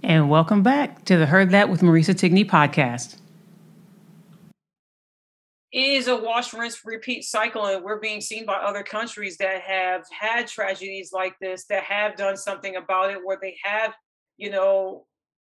And 0.03 0.29
welcome 0.29 0.61
back 0.61 1.05
to 1.05 1.17
the 1.17 1.25
Heard 1.25 1.49
That 1.49 1.69
with 1.69 1.81
Marisa 1.81 2.13
Tigney 2.13 2.47
podcast. 2.47 3.17
It 5.71 5.79
is 5.79 6.07
a 6.07 6.15
wash, 6.15 6.53
rinse, 6.53 6.79
repeat 6.85 7.23
cycle, 7.23 7.65
and 7.65 7.83
we're 7.83 7.99
being 7.99 8.21
seen 8.21 8.45
by 8.45 8.55
other 8.55 8.83
countries 8.83 9.37
that 9.37 9.61
have 9.61 10.05
had 10.11 10.47
tragedies 10.47 11.11
like 11.11 11.35
this, 11.41 11.65
that 11.65 11.83
have 11.83 12.15
done 12.15 12.37
something 12.37 12.75
about 12.75 13.11
it, 13.11 13.17
where 13.23 13.39
they 13.41 13.57
have, 13.63 13.93
you 14.37 14.51
know, 14.51 15.07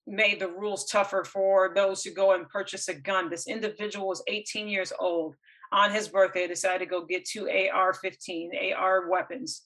made 0.07 0.39
the 0.39 0.49
rules 0.49 0.85
tougher 0.85 1.23
for 1.23 1.71
those 1.75 2.03
who 2.03 2.11
go 2.11 2.33
and 2.33 2.49
purchase 2.49 2.87
a 2.87 2.95
gun. 2.95 3.29
This 3.29 3.47
individual 3.47 4.07
was 4.07 4.23
18 4.27 4.67
years 4.67 4.91
old. 4.99 5.35
On 5.71 5.91
his 5.91 6.09
birthday, 6.09 6.47
decided 6.47 6.79
to 6.79 6.85
go 6.87 7.05
get 7.05 7.25
two 7.25 7.47
AR 7.47 7.93
15, 7.93 8.51
AR 8.75 9.07
weapons. 9.07 9.61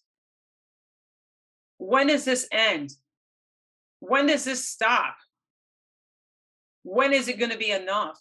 When 1.78 2.08
does 2.08 2.26
this 2.26 2.48
end? 2.52 2.92
When 4.08 4.28
does 4.28 4.44
this 4.44 4.68
stop? 4.68 5.16
When 6.84 7.12
is 7.12 7.28
it 7.28 7.40
going 7.40 7.52
to 7.52 7.58
be 7.58 7.72
enough? 7.72 8.20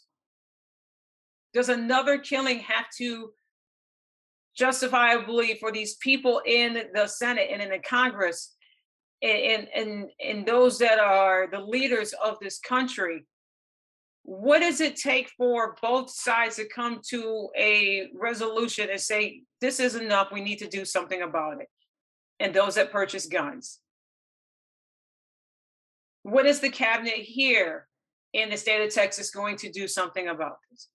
Does 1.53 1.69
another 1.69 2.19
killing 2.19 2.61
have 2.61 2.87
to 2.99 3.33
justifiably 4.57 5.59
for 5.61 5.71
these 5.71 5.97
people 5.97 6.41
in 6.47 6.85
the 6.95 7.07
Senate 7.07 7.51
and 7.53 7.61
in 7.61 7.69
the 7.69 7.79
Congress 7.79 8.55
and, 9.23 9.69
and, 9.75 10.07
and 10.25 10.47
those 10.47 10.79
that 10.79 10.99
are 10.99 11.49
the 11.51 11.61
leaders 11.61 12.15
of 12.25 12.39
this 12.41 12.59
country? 12.59 13.27
What 14.23 14.61
does 14.61 14.81
it 14.81 14.97
take 14.97 15.31
for 15.37 15.77
both 15.83 16.09
sides 16.09 16.57
to 16.57 16.67
come 16.67 17.03
to 17.11 17.49
a 17.59 18.09
resolution 18.15 18.89
and 18.89 19.01
say, 19.01 19.43
this 19.61 19.81
is 19.81 19.97
enough, 19.97 20.33
we 20.33 20.41
need 20.41 20.61
to 20.61 20.69
do 20.69 20.87
something 20.87 21.21
about 21.21 21.61
it? 21.61 21.69
And 22.41 22.55
those 22.55 22.77
that 22.77 22.91
purchase 22.91 23.27
guns. 23.27 23.81
What 26.25 26.47
is 26.47 26.61
the 26.61 26.71
cabinet 26.71 27.15
here 27.15 27.87
in 28.33 28.51
the 28.51 28.57
state 28.57 28.85
of 28.85 28.93
Texas 28.93 29.31
going 29.31 29.57
to 29.59 29.71
do 29.71 29.87
something 29.87 30.29
about 30.29 30.57
this? 30.71 30.89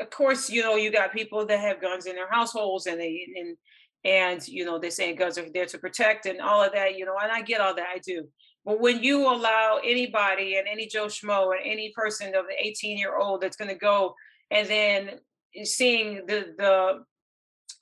Of 0.00 0.10
course, 0.10 0.48
you 0.48 0.62
know, 0.62 0.76
you 0.76 0.92
got 0.92 1.12
people 1.12 1.44
that 1.44 1.60
have 1.60 1.82
guns 1.82 2.06
in 2.06 2.14
their 2.14 2.30
households 2.30 2.86
and 2.86 2.98
they 2.98 3.26
and 3.36 3.56
and 4.02 4.48
you 4.48 4.64
know 4.64 4.78
they're 4.78 4.90
saying 4.90 5.16
guns 5.16 5.36
are 5.36 5.50
there 5.52 5.66
to 5.66 5.78
protect 5.78 6.26
and 6.26 6.40
all 6.40 6.62
of 6.62 6.72
that, 6.72 6.96
you 6.96 7.04
know, 7.04 7.16
and 7.20 7.32
I 7.32 7.42
get 7.42 7.60
all 7.60 7.74
that, 7.74 7.88
I 7.92 7.98
do. 7.98 8.28
But 8.64 8.80
when 8.80 9.02
you 9.02 9.26
allow 9.26 9.80
anybody 9.84 10.56
and 10.56 10.68
any 10.68 10.86
Joe 10.86 11.06
Schmo 11.06 11.52
and 11.52 11.60
any 11.64 11.92
person 11.94 12.28
of 12.36 12.44
the 12.46 12.54
18 12.66 12.96
year 12.96 13.18
old 13.18 13.40
that's 13.40 13.56
going 13.56 13.70
to 13.70 13.76
go 13.76 14.14
and 14.52 14.68
then 14.68 15.18
seeing 15.64 16.24
the 16.26 16.54
the 16.56 17.04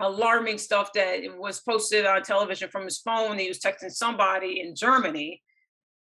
alarming 0.00 0.58
stuff 0.58 0.92
that 0.94 1.20
was 1.36 1.60
posted 1.60 2.06
on 2.06 2.22
television 2.22 2.68
from 2.70 2.84
his 2.84 2.98
phone. 2.98 3.38
He 3.38 3.48
was 3.48 3.58
texting 3.58 3.90
somebody 3.90 4.60
in 4.60 4.74
Germany 4.74 5.42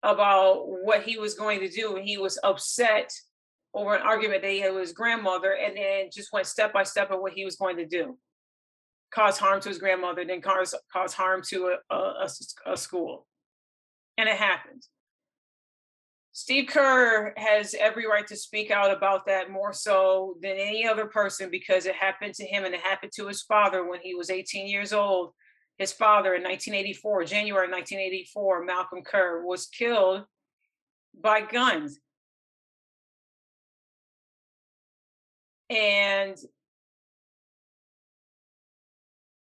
about 0.03 0.67
what 0.67 1.03
he 1.03 1.17
was 1.17 1.33
going 1.33 1.59
to 1.59 1.69
do. 1.69 1.95
And 1.95 2.07
he 2.07 2.17
was 2.17 2.39
upset 2.43 3.11
over 3.73 3.95
an 3.95 4.01
argument 4.01 4.41
that 4.41 4.51
he 4.51 4.59
had 4.59 4.73
with 4.73 4.81
his 4.81 4.93
grandmother 4.93 5.53
and 5.53 5.75
then 5.75 6.09
just 6.11 6.31
went 6.31 6.47
step 6.47 6.73
by 6.73 6.83
step 6.83 7.11
of 7.11 7.19
what 7.19 7.33
he 7.33 7.45
was 7.45 7.55
going 7.55 7.77
to 7.77 7.85
do. 7.85 8.17
Cause 9.13 9.39
harm 9.39 9.59
to 9.61 9.69
his 9.69 9.79
grandmother, 9.79 10.23
then 10.23 10.41
cause, 10.41 10.75
cause 10.93 11.13
harm 11.13 11.41
to 11.47 11.75
a, 11.89 11.95
a, 11.95 12.29
a 12.67 12.77
school. 12.77 13.25
And 14.17 14.29
it 14.29 14.35
happened. 14.35 14.83
Steve 16.31 16.67
Kerr 16.67 17.33
has 17.37 17.73
every 17.73 18.07
right 18.07 18.27
to 18.27 18.35
speak 18.35 18.69
out 18.69 18.95
about 18.95 19.25
that 19.25 19.49
more 19.49 19.73
so 19.73 20.35
than 20.41 20.51
any 20.51 20.87
other 20.87 21.05
person 21.05 21.49
because 21.49 21.85
it 21.85 21.95
happened 21.95 22.35
to 22.35 22.45
him 22.45 22.65
and 22.65 22.73
it 22.73 22.81
happened 22.81 23.11
to 23.15 23.27
his 23.27 23.41
father 23.41 23.87
when 23.87 23.99
he 24.01 24.13
was 24.13 24.29
18 24.29 24.67
years 24.67 24.93
old. 24.93 25.33
His 25.77 25.91
father 25.91 26.35
in 26.35 26.43
1984, 26.43 27.23
January 27.23 27.67
1984, 27.69 28.65
Malcolm 28.65 29.01
Kerr, 29.01 29.43
was 29.43 29.65
killed 29.65 30.25
by 31.19 31.41
guns. 31.41 31.99
And 35.69 36.37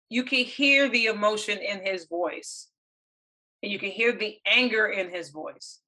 you 0.07 0.23
can 0.23 0.45
hear 0.45 0.87
the 0.87 1.05
emotion 1.05 1.57
in 1.57 1.85
his 1.85 2.05
voice, 2.05 2.67
and 3.63 3.71
you 3.71 3.79
can 3.79 3.91
hear 3.91 4.11
the 4.11 4.37
anger 4.45 4.87
in 4.87 5.09
his 5.09 5.29
voice 5.29 5.79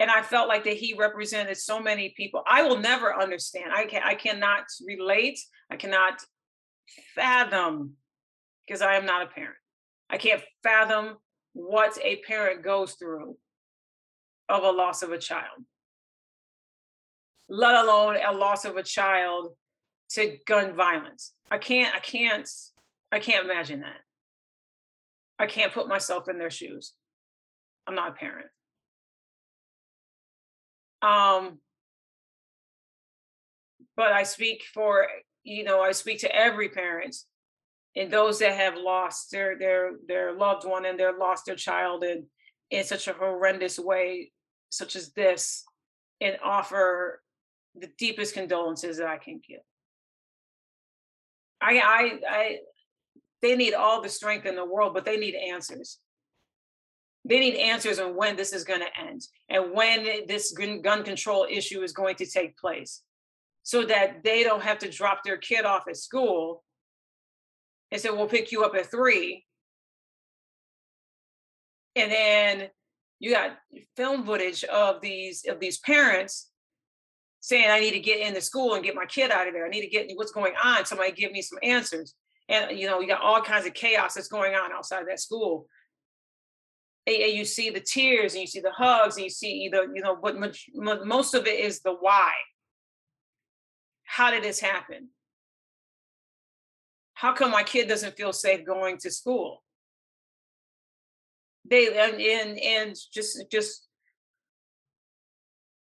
and 0.00 0.10
I 0.10 0.22
felt 0.22 0.48
like 0.48 0.64
that 0.64 0.78
he 0.78 0.94
represented 0.94 1.58
so 1.58 1.78
many 1.78 2.14
people. 2.16 2.42
I 2.48 2.62
will 2.62 2.78
never 2.78 3.14
understand. 3.14 3.70
I 3.72 3.84
can 3.84 4.02
I 4.02 4.14
cannot 4.14 4.64
relate. 4.84 5.38
I 5.70 5.76
cannot 5.76 6.24
fathom 7.14 7.92
because 8.66 8.80
I 8.80 8.94
am 8.94 9.04
not 9.04 9.22
a 9.22 9.26
parent. 9.26 9.56
I 10.08 10.16
can't 10.16 10.42
fathom 10.62 11.18
what 11.52 11.98
a 12.02 12.16
parent 12.26 12.64
goes 12.64 12.94
through 12.94 13.36
of 14.48 14.64
a 14.64 14.70
loss 14.70 15.02
of 15.02 15.12
a 15.12 15.18
child, 15.18 15.64
let 17.48 17.74
alone 17.74 18.16
a 18.26 18.32
loss 18.32 18.64
of 18.64 18.76
a 18.76 18.82
child 18.82 19.52
to 20.10 20.38
gun 20.46 20.74
violence. 20.74 21.32
I 21.50 21.58
can't, 21.58 21.94
I 21.94 22.00
can't, 22.00 22.48
I 23.12 23.18
can't 23.18 23.44
imagine 23.44 23.80
that. 23.80 24.00
I 25.38 25.46
can't 25.46 25.72
put 25.72 25.88
myself 25.88 26.28
in 26.28 26.38
their 26.38 26.50
shoes. 26.50 26.94
I'm 27.86 27.94
not 27.94 28.10
a 28.10 28.12
parent. 28.12 28.48
Um, 31.02 31.58
but 33.96 34.12
I 34.12 34.22
speak 34.22 34.62
for, 34.72 35.06
you 35.44 35.64
know, 35.64 35.80
I 35.80 35.92
speak 35.92 36.20
to 36.20 36.34
every 36.34 36.68
parent 36.68 37.16
and 37.96 38.10
those 38.10 38.38
that 38.38 38.56
have 38.56 38.76
lost 38.76 39.30
their 39.30 39.58
their 39.58 39.92
their 40.06 40.32
loved 40.32 40.64
one 40.64 40.86
and 40.86 40.98
their 40.98 41.16
lost 41.16 41.46
their 41.46 41.56
child 41.56 42.04
in 42.04 42.26
in 42.70 42.84
such 42.84 43.08
a 43.08 43.12
horrendous 43.12 43.78
way, 43.78 44.30
such 44.68 44.94
as 44.94 45.12
this, 45.12 45.64
and 46.20 46.36
offer 46.42 47.20
the 47.74 47.88
deepest 47.98 48.34
condolences 48.34 48.98
that 48.98 49.08
I 49.08 49.18
can 49.18 49.40
give. 49.46 49.60
I 51.60 51.78
I 51.78 52.20
I 52.28 52.58
they 53.42 53.56
need 53.56 53.74
all 53.74 54.02
the 54.02 54.08
strength 54.08 54.46
in 54.46 54.54
the 54.54 54.64
world, 54.64 54.94
but 54.94 55.04
they 55.04 55.16
need 55.16 55.34
answers. 55.34 55.98
They 57.24 57.38
need 57.38 57.56
answers 57.56 57.98
on 57.98 58.16
when 58.16 58.36
this 58.36 58.52
is 58.52 58.64
going 58.64 58.80
to 58.80 59.00
end 59.00 59.22
and 59.48 59.72
when 59.72 60.26
this 60.26 60.52
gun 60.52 61.04
control 61.04 61.46
issue 61.48 61.82
is 61.82 61.92
going 61.92 62.16
to 62.16 62.26
take 62.26 62.56
place 62.56 63.02
so 63.62 63.84
that 63.84 64.24
they 64.24 64.42
don't 64.42 64.62
have 64.62 64.78
to 64.78 64.90
drop 64.90 65.22
their 65.22 65.36
kid 65.36 65.64
off 65.64 65.84
at 65.88 65.96
school 65.96 66.64
and 67.90 68.00
say, 68.00 68.10
we'll 68.10 68.26
pick 68.26 68.52
you 68.52 68.64
up 68.64 68.74
at 68.74 68.90
three. 68.90 69.44
And 71.94 72.10
then 72.10 72.68
you 73.18 73.32
got 73.32 73.58
film 73.96 74.24
footage 74.24 74.64
of 74.64 75.00
these 75.02 75.44
of 75.46 75.60
these 75.60 75.78
parents 75.78 76.48
saying, 77.40 77.70
I 77.70 77.80
need 77.80 77.92
to 77.92 78.00
get 78.00 78.26
into 78.26 78.40
school 78.40 78.74
and 78.74 78.84
get 78.84 78.94
my 78.94 79.06
kid 79.06 79.30
out 79.30 79.46
of 79.46 79.52
there. 79.52 79.66
I 79.66 79.70
need 79.70 79.82
to 79.82 79.88
get 79.88 80.10
what's 80.14 80.32
going 80.32 80.54
on. 80.62 80.86
Somebody 80.86 81.12
give 81.12 81.32
me 81.32 81.42
some 81.42 81.58
answers. 81.62 82.14
And 82.48 82.78
you 82.78 82.86
know, 82.86 83.00
you 83.00 83.08
got 83.08 83.20
all 83.20 83.42
kinds 83.42 83.66
of 83.66 83.74
chaos 83.74 84.14
that's 84.14 84.28
going 84.28 84.54
on 84.54 84.72
outside 84.72 85.04
that 85.08 85.20
school 85.20 85.66
and 87.06 87.32
you 87.32 87.44
see 87.44 87.70
the 87.70 87.80
tears 87.80 88.34
and 88.34 88.42
you 88.42 88.46
see 88.46 88.60
the 88.60 88.72
hugs 88.72 89.16
and 89.16 89.24
you 89.24 89.30
see 89.30 89.64
either 89.64 89.88
you 89.94 90.02
know 90.02 90.16
but 90.20 90.38
much, 90.38 90.68
most 90.74 91.34
of 91.34 91.46
it 91.46 91.60
is 91.60 91.80
the 91.80 91.92
why. 91.92 92.32
How 94.04 94.30
did 94.30 94.42
this 94.42 94.60
happen? 94.60 95.08
How 97.14 97.32
come 97.32 97.50
my 97.50 97.62
kid 97.62 97.88
doesn't 97.88 98.16
feel 98.16 98.32
safe 98.32 98.66
going 98.66 98.98
to 98.98 99.10
school? 99.10 99.62
They 101.68 101.88
and 101.88 102.20
and, 102.20 102.58
and 102.58 102.96
just 103.12 103.44
just 103.50 103.86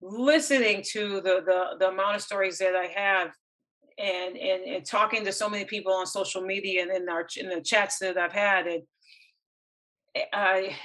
listening 0.03 0.83
to 0.93 1.21
the, 1.21 1.43
the 1.45 1.65
the 1.79 1.89
amount 1.89 2.17
of 2.17 2.23
stories 2.23 2.59
that 2.59 2.75
i 2.75 2.87
have 2.87 3.31
and 3.99 4.37
and, 4.37 4.63
and 4.65 4.85
talking 4.85 5.25
to 5.25 5.33
so 5.33 5.49
many 5.49 5.65
people 5.65 5.93
on 5.93 6.07
social 6.07 6.41
media 6.41 6.83
and 6.83 6.91
in 6.91 7.09
our 7.09 7.27
in 7.37 7.49
the 7.51 7.61
chats 7.61 7.99
that 7.99 8.17
i've 8.17 8.33
had 8.33 8.67
and 8.67 8.83
eh, 10.15 10.25
i 10.33 10.77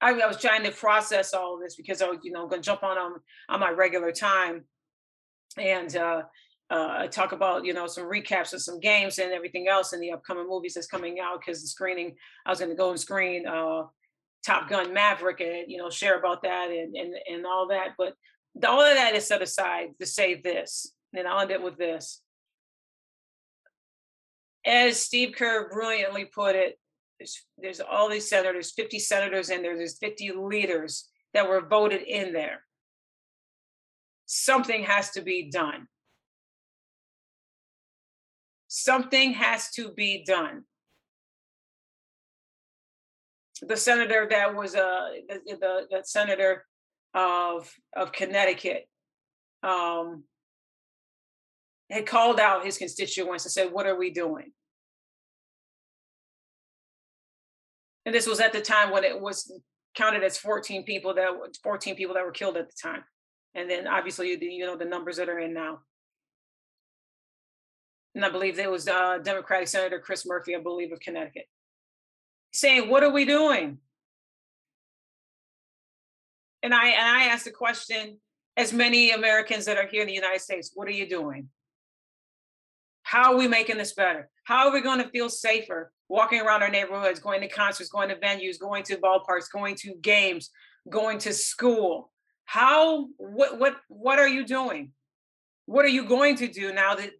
I, 0.00 0.12
I 0.12 0.26
was 0.26 0.40
trying 0.40 0.64
to 0.64 0.70
process 0.70 1.34
all 1.34 1.54
of 1.54 1.60
this 1.60 1.76
because 1.76 2.00
I 2.00 2.08
was, 2.08 2.18
you 2.22 2.32
know, 2.32 2.46
going 2.46 2.62
to 2.62 2.66
jump 2.66 2.82
on, 2.82 2.96
on 2.96 3.12
on 3.48 3.60
my 3.60 3.70
regular 3.70 4.12
time, 4.12 4.64
and 5.56 5.94
uh, 5.96 6.22
uh, 6.70 7.06
talk 7.08 7.32
about 7.32 7.64
you 7.64 7.74
know 7.74 7.86
some 7.86 8.04
recaps 8.04 8.52
of 8.54 8.62
some 8.62 8.80
games 8.80 9.18
and 9.18 9.32
everything 9.32 9.68
else 9.68 9.92
and 9.92 10.02
the 10.02 10.12
upcoming 10.12 10.48
movies 10.48 10.74
that's 10.74 10.86
coming 10.86 11.18
out 11.20 11.40
because 11.40 11.60
the 11.60 11.68
screening 11.68 12.16
I 12.46 12.50
was 12.50 12.60
going 12.60 12.70
to 12.70 12.76
go 12.76 12.90
and 12.90 13.00
screen 13.00 13.46
uh, 13.46 13.82
Top 14.44 14.68
Gun 14.68 14.94
Maverick 14.94 15.40
and 15.40 15.64
you 15.70 15.78
know 15.78 15.90
share 15.90 16.18
about 16.18 16.42
that 16.42 16.70
and 16.70 16.94
and 16.96 17.14
and 17.30 17.46
all 17.46 17.68
that. 17.68 17.90
But 17.98 18.14
all 18.66 18.80
of 18.80 18.94
that 18.94 19.14
is 19.14 19.26
set 19.26 19.42
aside 19.42 19.90
to 20.00 20.06
say 20.06 20.40
this, 20.40 20.92
and 21.12 21.26
I'll 21.26 21.40
end 21.40 21.50
it 21.50 21.62
with 21.62 21.76
this. 21.76 22.22
As 24.64 25.00
Steve 25.00 25.34
Kerr 25.36 25.70
brilliantly 25.70 26.26
put 26.26 26.54
it, 26.54 26.78
there's, 27.20 27.44
there's 27.58 27.80
all 27.80 28.08
these 28.08 28.28
senators, 28.28 28.72
50 28.72 28.98
senators 28.98 29.50
in 29.50 29.62
there, 29.62 29.76
there's 29.76 29.98
50 29.98 30.32
leaders 30.32 31.08
that 31.34 31.48
were 31.48 31.60
voted 31.60 32.00
in 32.00 32.32
there. 32.32 32.64
Something 34.24 34.84
has 34.84 35.10
to 35.10 35.20
be 35.20 35.50
done. 35.50 35.86
Something 38.68 39.34
has 39.34 39.70
to 39.72 39.92
be 39.92 40.24
done. 40.26 40.62
The 43.60 43.76
senator 43.76 44.26
that 44.30 44.56
was 44.56 44.74
uh, 44.74 45.10
the, 45.28 45.40
the, 45.46 45.86
the 45.90 46.02
senator 46.04 46.64
of 47.12 47.70
of 47.94 48.12
Connecticut 48.12 48.88
um, 49.62 50.24
had 51.90 52.06
called 52.06 52.40
out 52.40 52.64
his 52.64 52.78
constituents 52.78 53.44
and 53.44 53.52
said, 53.52 53.72
"What 53.72 53.86
are 53.86 53.98
we 53.98 54.10
doing?" 54.10 54.52
And 58.06 58.14
this 58.14 58.26
was 58.26 58.40
at 58.40 58.52
the 58.52 58.60
time 58.60 58.90
when 58.90 59.04
it 59.04 59.20
was 59.20 59.52
counted 59.94 60.22
as 60.22 60.38
14 60.38 60.84
people 60.84 61.14
that 61.14 61.30
14 61.62 61.96
people 61.96 62.14
that 62.14 62.24
were 62.24 62.30
killed 62.30 62.56
at 62.56 62.68
the 62.68 62.76
time. 62.80 63.04
And 63.54 63.68
then 63.68 63.86
obviously 63.86 64.30
you 64.40 64.66
know 64.66 64.76
the 64.76 64.84
numbers 64.84 65.16
that 65.16 65.28
are 65.28 65.38
in 65.38 65.52
now. 65.52 65.80
And 68.14 68.24
i 68.24 68.30
believe 68.30 68.56
there 68.56 68.70
was 68.70 68.88
uh, 68.88 69.18
democratic 69.18 69.68
senator 69.68 70.00
chris 70.00 70.26
murphy 70.26 70.54
i 70.54 70.60
believe 70.60 70.92
of 70.92 71.00
connecticut. 71.00 71.46
Saying 72.52 72.88
what 72.88 73.02
are 73.02 73.12
we 73.12 73.24
doing? 73.24 73.78
And 76.62 76.74
i 76.74 76.88
and 76.88 77.06
i 77.06 77.24
asked 77.24 77.44
the 77.44 77.50
question 77.50 78.18
as 78.56 78.72
many 78.72 79.12
americans 79.12 79.64
that 79.64 79.76
are 79.76 79.86
here 79.86 80.02
in 80.02 80.08
the 80.08 80.14
united 80.14 80.40
states 80.40 80.72
what 80.74 80.88
are 80.88 80.92
you 80.92 81.08
doing 81.08 81.48
how 83.10 83.32
are 83.32 83.38
we 83.38 83.48
making 83.48 83.78
this 83.78 83.92
better 83.92 84.28
how 84.44 84.66
are 84.66 84.72
we 84.72 84.80
going 84.80 85.02
to 85.02 85.10
feel 85.10 85.28
safer 85.28 85.92
walking 86.10 86.40
around 86.40 86.62
our 86.62 86.68
neighborhoods, 86.68 87.20
going 87.20 87.40
to 87.40 87.48
concerts, 87.48 87.88
going 87.88 88.08
to 88.08 88.16
venues, 88.16 88.58
going 88.58 88.82
to 88.82 88.96
ballparks, 88.96 89.50
going 89.50 89.76
to 89.76 89.94
games, 90.02 90.50
going 90.90 91.18
to 91.18 91.32
school. 91.32 92.10
How 92.44 93.06
what 93.16 93.58
what 93.58 93.76
what 93.88 94.18
are 94.18 94.28
you 94.28 94.44
doing? 94.44 94.90
What 95.66 95.84
are 95.84 95.88
you 95.88 96.06
going 96.06 96.34
to 96.36 96.48
do 96.48 96.74
now 96.74 96.96
that 96.96 97.12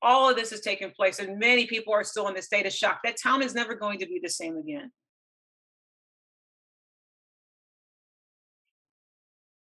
all 0.00 0.30
of 0.30 0.36
this 0.36 0.50
has 0.50 0.60
taken 0.60 0.92
place 0.92 1.18
and 1.18 1.38
many 1.38 1.66
people 1.66 1.92
are 1.92 2.04
still 2.04 2.28
in 2.28 2.34
the 2.34 2.42
state 2.42 2.66
of 2.66 2.72
shock? 2.72 3.00
That 3.02 3.20
town 3.20 3.42
is 3.42 3.52
never 3.52 3.74
going 3.74 3.98
to 3.98 4.06
be 4.06 4.20
the 4.22 4.30
same 4.30 4.56
again. 4.56 4.92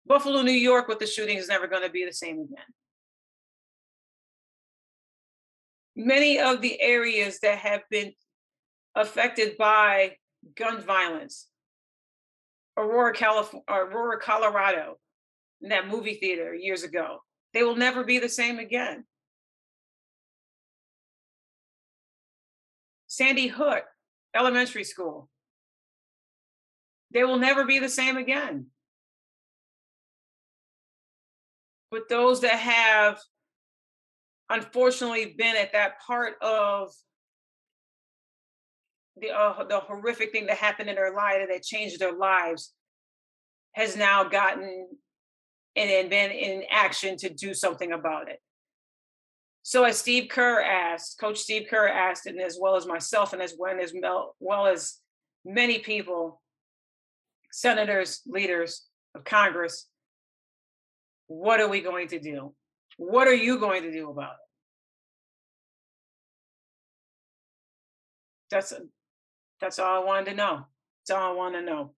Buffalo, 0.06 0.44
New 0.44 0.52
York 0.52 0.88
with 0.88 1.00
the 1.00 1.08
shooting 1.08 1.38
is 1.38 1.48
never 1.48 1.68
going 1.68 1.84
to 1.84 1.90
be 1.90 2.06
the 2.06 2.14
same 2.14 2.42
again. 2.42 2.66
Many 6.04 6.40
of 6.40 6.62
the 6.62 6.82
areas 6.82 7.40
that 7.42 7.60
have 7.60 7.82
been 7.92 8.14
affected 8.96 9.56
by 9.56 10.16
gun 10.56 10.82
violence. 10.82 11.48
Aurora, 12.76 13.14
California, 13.14 13.64
Aurora, 13.70 14.20
Colorado, 14.20 14.98
in 15.62 15.70
that 15.70 15.88
movie 15.88 16.16
theater 16.16 16.56
years 16.56 16.82
ago. 16.82 17.20
They 17.54 17.62
will 17.62 17.76
never 17.76 18.04
be 18.04 18.18
the 18.18 18.30
same 18.30 18.58
again. 18.58 19.06
Sandy 23.06 23.48
Hook 23.48 23.84
Elementary 24.36 24.86
School. 24.86 25.30
They 27.12 27.24
will 27.24 27.38
never 27.38 27.64
be 27.64 27.78
the 27.78 27.90
same 27.90 28.18
again. 28.18 28.68
But 31.92 32.10
those 32.10 32.42
that 32.42 32.58
have 32.58 33.20
unfortunately 34.52 35.36
been 35.38 35.56
at 35.56 35.74
that 35.74 36.00
part 36.06 36.34
of 36.42 36.92
the 39.20 39.30
uh, 39.30 39.64
the 39.66 39.80
horrific 39.80 40.32
thing 40.32 40.48
that 40.48 40.58
happened 40.58 40.90
in 40.90 40.96
their 40.96 41.14
life 41.14 41.48
that 41.50 41.64
changed 41.64 42.00
their 42.00 42.14
lives 42.14 42.74
has 43.74 43.96
now 43.96 44.24
gotten 44.24 44.88
and 45.76 46.10
been 46.10 46.32
in 46.32 46.64
action 46.70 47.16
to 47.18 47.30
do 47.30 47.54
something 47.54 47.94
about 47.94 48.30
it. 48.30 48.40
So 49.64 49.84
as 49.84 49.98
Steve 49.98 50.28
Kerr 50.30 50.60
asked, 50.60 51.20
Coach 51.20 51.38
Steve 51.38 51.68
Kerr 51.70 51.88
asked, 51.88 52.26
and 52.26 52.42
as 52.42 52.58
well 52.60 52.76
as 52.76 52.86
myself, 52.86 53.32
and 53.32 53.42
as 53.42 53.56
well 53.58 53.80
as 53.80 53.94
well 54.40 54.68
as 54.68 54.98
many 55.46 55.80
people, 55.80 56.42
senators, 57.52 58.22
leaders 58.26 58.86
of 59.16 59.24
Congress, 59.24 59.88
what 61.28 61.62
are 61.62 61.70
we 61.70 61.80
going 61.80 62.08
to 62.10 62.20
do? 62.20 62.54
What 63.02 63.28
are 63.28 63.34
you 63.34 63.58
going 63.58 63.82
to 63.82 63.92
do 63.92 64.12
about 64.12 64.34
it? 64.34 64.48
That's 68.52 68.74
that's 69.60 69.80
all 69.80 70.04
I 70.04 70.06
wanted 70.06 70.26
to 70.26 70.36
know. 70.36 70.68
That's 71.08 71.18
all 71.18 71.32
I 71.32 71.36
want 71.36 71.56
to 71.56 71.64
know. 71.64 71.96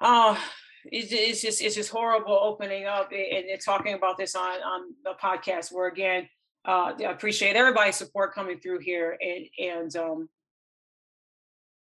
Oh, 0.00 0.42
it's, 0.86 1.12
it's 1.12 1.42
just 1.42 1.60
it's 1.60 1.74
just 1.74 1.90
horrible 1.90 2.32
opening 2.32 2.86
up 2.86 3.10
and, 3.12 3.50
and 3.50 3.60
talking 3.62 3.92
about 3.92 4.16
this 4.16 4.34
on 4.34 4.62
on 4.62 4.94
the 5.04 5.12
podcast. 5.22 5.70
Where 5.70 5.88
again, 5.88 6.26
uh, 6.66 6.94
I 6.98 7.10
appreciate 7.10 7.54
everybody's 7.54 7.96
support 7.96 8.34
coming 8.34 8.60
through 8.60 8.78
here, 8.78 9.18
and 9.20 9.46
and 9.58 9.96
um, 9.96 10.28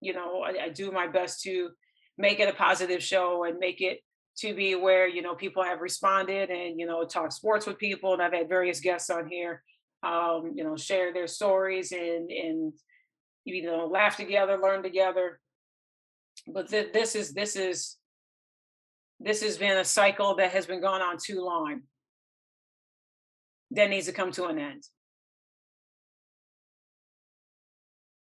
you 0.01 0.13
know, 0.13 0.43
I, 0.43 0.67
I 0.67 0.69
do 0.69 0.93
my 0.93 1.09
best 1.09 1.43
to 1.43 1.71
make 2.17 2.39
it 2.39 2.49
a 2.49 2.55
positive 2.55 3.03
show 3.03 3.43
and 3.43 3.59
make 3.59 3.81
it 3.81 3.99
to 4.49 4.55
be 4.55 4.75
where 4.75 5.07
you 5.09 5.23
know 5.23 5.35
people 5.35 5.63
have 5.63 5.81
responded 5.81 6.51
and 6.51 6.79
you 6.79 6.87
know 6.87 7.05
talk 7.05 7.33
sports 7.33 7.67
with 7.67 7.79
people 7.79 8.13
and 8.13 8.23
i've 8.23 8.33
had 8.33 8.49
various 8.49 8.81
guests 8.81 9.11
on 9.11 9.29
here 9.29 9.63
um, 10.03 10.53
you 10.55 10.65
know 10.65 10.77
share 10.77 11.13
their 11.13 11.27
stories 11.27 11.93
and 11.93 12.31
and 12.31 12.73
you 13.45 13.63
know 13.65 13.87
laugh 13.87 14.17
together 14.17 14.59
learn 14.59 14.83
together. 14.83 15.41
But 16.47 16.69
th- 16.69 16.93
this 16.93 17.15
is 17.15 17.33
this 17.33 17.57
is 17.57 17.97
this 19.19 19.43
has 19.43 19.57
been 19.57 19.79
a 19.79 19.85
cycle 19.85 20.37
that 20.37 20.51
has 20.51 20.67
been 20.67 20.81
going 20.81 21.03
on 21.03 21.17
too 21.23 21.43
long. 21.43 21.83
That 23.73 23.91
needs 23.91 24.07
to 24.07 24.13
come 24.13 24.31
to 24.33 24.45
an 24.47 24.59
end. 24.59 24.85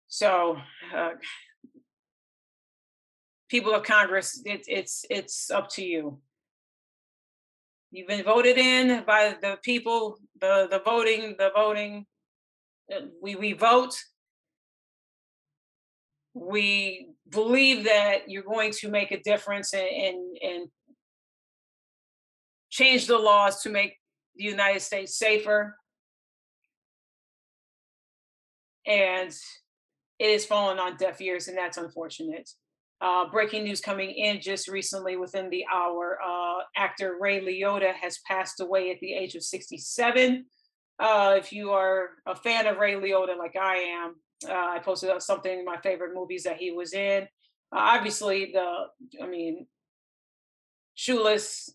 So 0.08 0.56
uh, 0.96 1.10
people 3.48 3.74
of 3.74 3.82
congress 3.82 4.40
it, 4.44 4.64
it's 4.68 5.04
it's 5.10 5.50
up 5.50 5.68
to 5.68 5.84
you 5.84 6.18
you've 7.90 8.08
been 8.08 8.24
voted 8.24 8.58
in 8.58 9.04
by 9.06 9.34
the 9.40 9.56
people 9.62 10.18
the 10.40 10.66
the 10.70 10.80
voting 10.84 11.34
the 11.38 11.50
voting 11.54 12.06
uh, 12.94 13.00
we 13.22 13.34
we 13.34 13.52
vote 13.52 13.94
we 16.34 17.10
believe 17.28 17.84
that 17.84 18.28
you're 18.28 18.42
going 18.42 18.72
to 18.72 18.88
make 18.88 19.10
a 19.10 19.20
difference 19.20 19.74
and, 19.74 19.88
and, 19.88 20.38
and 20.42 20.68
change 22.70 23.06
the 23.06 23.18
laws 23.18 23.62
to 23.62 23.70
make 23.70 23.96
the 24.36 24.44
United 24.44 24.80
States 24.80 25.18
safer. 25.18 25.76
And 28.86 29.30
it 30.18 30.30
is 30.30 30.46
falling 30.46 30.78
on 30.78 30.96
deaf 30.96 31.20
ears, 31.20 31.48
and 31.48 31.58
that's 31.58 31.76
unfortunate. 31.76 32.48
Uh, 33.00 33.28
breaking 33.30 33.62
news 33.62 33.80
coming 33.80 34.10
in 34.10 34.40
just 34.40 34.66
recently 34.66 35.16
within 35.16 35.48
the 35.50 35.64
hour. 35.72 36.18
Uh, 36.24 36.58
actor 36.76 37.16
Ray 37.20 37.40
Liotta 37.40 37.92
has 37.94 38.18
passed 38.26 38.60
away 38.60 38.90
at 38.90 38.98
the 39.00 39.12
age 39.12 39.36
of 39.36 39.42
67. 39.44 40.44
Uh, 40.98 41.34
if 41.38 41.52
you 41.52 41.70
are 41.70 42.08
a 42.26 42.34
fan 42.34 42.66
of 42.66 42.78
Ray 42.78 42.94
Liotta, 42.94 43.38
like 43.38 43.54
I 43.54 43.76
am, 43.76 44.16
uh, 44.48 44.52
I 44.52 44.80
posted 44.80 45.10
something 45.22 45.64
my 45.64 45.78
favorite 45.80 46.14
movies 46.14 46.42
that 46.42 46.56
he 46.56 46.72
was 46.72 46.92
in. 46.92 47.22
Uh, 47.72 47.78
obviously, 47.78 48.50
the 48.52 49.22
I 49.22 49.28
mean, 49.28 49.66
Shoeless 50.96 51.70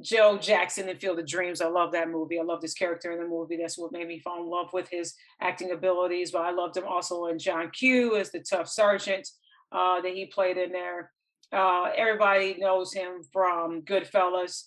Joe 0.00 0.38
Jackson 0.38 0.88
in 0.88 0.98
Field 0.98 1.18
of 1.18 1.26
Dreams. 1.26 1.60
I 1.60 1.68
love 1.68 1.92
that 1.92 2.08
movie. 2.08 2.38
I 2.38 2.44
love 2.44 2.60
this 2.60 2.74
character 2.74 3.10
in 3.10 3.18
the 3.18 3.26
movie. 3.26 3.56
That's 3.56 3.76
what 3.76 3.90
made 3.90 4.06
me 4.06 4.20
fall 4.20 4.42
in 4.42 4.48
love 4.48 4.72
with 4.72 4.88
his 4.88 5.14
acting 5.40 5.72
abilities. 5.72 6.30
But 6.30 6.42
I 6.42 6.52
loved 6.52 6.76
him 6.76 6.86
also 6.86 7.26
in 7.26 7.38
John 7.38 7.70
Q 7.70 8.16
as 8.16 8.30
the 8.30 8.40
tough 8.40 8.68
sergeant 8.68 9.28
uh, 9.72 10.00
that 10.00 10.12
he 10.12 10.26
played 10.26 10.56
in 10.56 10.72
there. 10.72 11.12
Uh, 11.52 11.90
everybody 11.96 12.56
knows 12.58 12.92
him 12.92 13.22
from 13.32 13.82
Goodfellas 13.82 14.64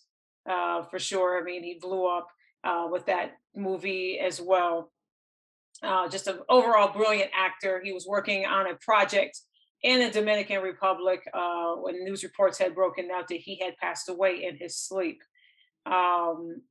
uh, 0.50 0.84
for 0.84 1.00
sure. 1.00 1.40
I 1.40 1.44
mean, 1.44 1.64
he 1.64 1.78
blew 1.80 2.08
up 2.08 2.28
uh, 2.64 2.88
with 2.90 3.06
that 3.06 3.38
movie 3.56 4.20
as 4.20 4.42
well 4.42 4.92
uh, 5.84 6.08
just 6.08 6.28
an 6.28 6.40
overall 6.50 6.94
brilliant 6.94 7.32
actor. 7.36 7.82
He 7.84 7.92
was 7.92 8.06
working 8.06 8.46
on 8.46 8.68
a 8.68 8.76
project 8.76 9.40
in 9.84 10.00
the 10.00 10.12
Dominican 10.12 10.62
Republic 10.62 11.22
uh, 11.34 11.74
when 11.74 12.04
news 12.04 12.24
reports 12.24 12.58
had 12.58 12.76
broken 12.76 13.10
out 13.12 13.28
that 13.30 13.40
he 13.40 13.60
had 13.60 13.78
passed 13.78 14.10
away 14.10 14.44
in 14.44 14.58
his 14.58 14.78
sleep 14.78 15.22
um, 15.86 16.62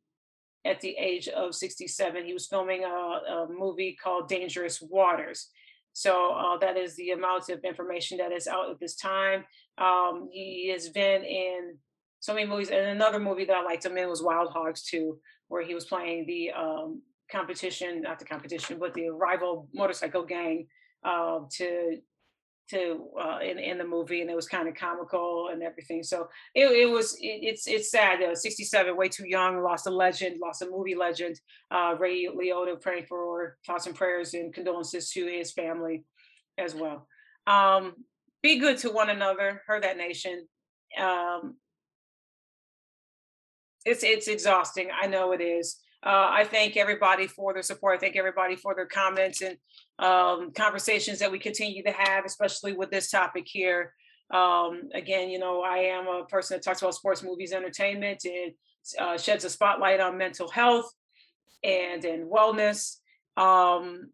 at 0.64 0.80
the 0.80 0.96
age 0.96 1.26
of 1.28 1.54
67. 1.54 2.24
He 2.24 2.32
was 2.32 2.46
filming 2.46 2.84
a, 2.84 2.88
a 2.88 3.46
movie 3.50 3.96
called 4.00 4.28
Dangerous 4.28 4.80
Waters. 4.80 5.48
So 5.92 6.32
uh, 6.32 6.58
that 6.58 6.76
is 6.76 6.96
the 6.96 7.10
amount 7.10 7.48
of 7.48 7.64
information 7.64 8.18
that 8.18 8.32
is 8.32 8.46
out 8.46 8.70
at 8.70 8.78
this 8.80 8.96
time. 8.96 9.44
Um, 9.78 10.28
he 10.32 10.70
has 10.72 10.88
been 10.88 11.24
in 11.24 11.76
so 12.20 12.34
many 12.34 12.46
movies, 12.46 12.70
and 12.70 12.86
another 12.86 13.18
movie 13.18 13.44
that 13.46 13.56
I 13.56 13.62
liked 13.62 13.84
him 13.84 13.96
in 13.96 14.08
was 14.08 14.22
Wild 14.22 14.52
Hogs 14.52 14.82
too, 14.82 15.18
where 15.48 15.62
he 15.62 15.74
was 15.74 15.86
playing 15.86 16.26
the 16.26 16.50
um, 16.52 17.02
competition, 17.30 18.02
not 18.02 18.18
the 18.18 18.24
competition, 18.24 18.78
but 18.78 18.94
the 18.94 19.08
rival 19.10 19.68
motorcycle 19.74 20.24
gang 20.24 20.66
uh, 21.04 21.40
to 21.52 21.98
to 22.70 23.08
uh, 23.20 23.38
in 23.42 23.58
in 23.58 23.78
the 23.78 23.84
movie, 23.84 24.20
and 24.20 24.30
it 24.30 24.36
was 24.36 24.48
kind 24.48 24.68
of 24.68 24.74
comical 24.74 25.48
and 25.52 25.62
everything. 25.62 26.02
So 26.02 26.28
it, 26.54 26.66
it 26.66 26.90
was 26.90 27.14
it, 27.14 27.40
it's 27.42 27.66
it's 27.66 27.90
sad. 27.90 28.22
Uh, 28.22 28.34
67, 28.34 28.96
way 28.96 29.08
too 29.08 29.28
young, 29.28 29.62
lost 29.62 29.86
a 29.86 29.90
legend, 29.90 30.40
lost 30.40 30.62
a 30.62 30.70
movie 30.70 30.94
legend. 30.94 31.40
Uh, 31.70 31.94
Ray 31.98 32.26
Liotta, 32.26 32.80
praying 32.80 33.06
for 33.08 33.56
thoughts 33.66 33.86
and 33.86 33.94
prayers 33.94 34.34
and 34.34 34.52
condolences 34.52 35.10
to 35.12 35.26
his 35.26 35.52
family 35.52 36.04
as 36.58 36.74
well. 36.74 37.06
Um, 37.46 37.94
be 38.42 38.58
good 38.58 38.78
to 38.78 38.90
one 38.90 39.10
another. 39.10 39.62
Heard 39.66 39.82
that 39.82 39.96
nation. 39.96 40.46
Um, 40.98 41.56
it's 43.84 44.04
it's 44.04 44.28
exhausting. 44.28 44.88
I 44.98 45.06
know 45.06 45.32
it 45.32 45.40
is. 45.40 45.76
Uh, 46.02 46.28
I 46.30 46.44
thank 46.44 46.76
everybody 46.76 47.26
for 47.26 47.52
their 47.52 47.62
support. 47.62 47.96
I 47.96 48.00
thank 48.00 48.16
everybody 48.16 48.56
for 48.56 48.74
their 48.74 48.86
comments 48.86 49.42
and 49.42 49.56
um, 50.00 50.50
conversations 50.52 51.18
that 51.18 51.30
we 51.30 51.38
continue 51.38 51.82
to 51.82 51.92
have, 51.92 52.24
especially 52.24 52.72
with 52.72 52.90
this 52.90 53.10
topic 53.10 53.46
here. 53.46 53.92
Um, 54.32 54.88
again, 54.94 55.28
you 55.28 55.38
know, 55.38 55.62
I 55.62 55.78
am 55.78 56.06
a 56.06 56.24
person 56.24 56.56
that 56.56 56.62
talks 56.62 56.80
about 56.80 56.94
sports, 56.94 57.22
movies, 57.22 57.52
entertainment, 57.52 58.24
and 58.24 58.52
uh, 58.98 59.18
sheds 59.18 59.44
a 59.44 59.50
spotlight 59.50 60.00
on 60.00 60.16
mental 60.16 60.48
health 60.48 60.90
and 61.62 62.04
and 62.04 62.30
wellness. 62.30 62.96
Um, 63.36 64.10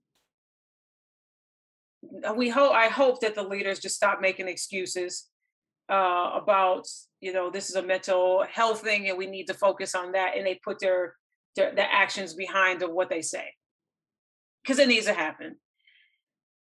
we 2.34 2.48
hope 2.48 2.72
I 2.72 2.88
hope 2.88 3.20
that 3.20 3.34
the 3.34 3.42
leaders 3.42 3.78
just 3.78 3.96
stop 3.96 4.20
making 4.20 4.48
excuses 4.48 5.26
uh, 5.88 6.30
about 6.34 6.86
you 7.20 7.32
know 7.32 7.50
this 7.50 7.70
is 7.70 7.76
a 7.76 7.82
mental 7.82 8.44
health 8.50 8.80
thing 8.80 9.08
and 9.08 9.18
we 9.18 9.26
need 9.26 9.46
to 9.46 9.54
focus 9.54 9.94
on 9.94 10.12
that, 10.12 10.32
and 10.36 10.46
they 10.46 10.58
put 10.64 10.80
their 10.80 11.14
their, 11.54 11.74
their 11.74 11.88
actions 11.90 12.34
behind 12.34 12.82
of 12.82 12.90
what 12.90 13.08
they 13.08 13.22
say 13.22 13.52
because 14.62 14.78
it 14.78 14.88
needs 14.88 15.06
to 15.06 15.14
happen 15.14 15.56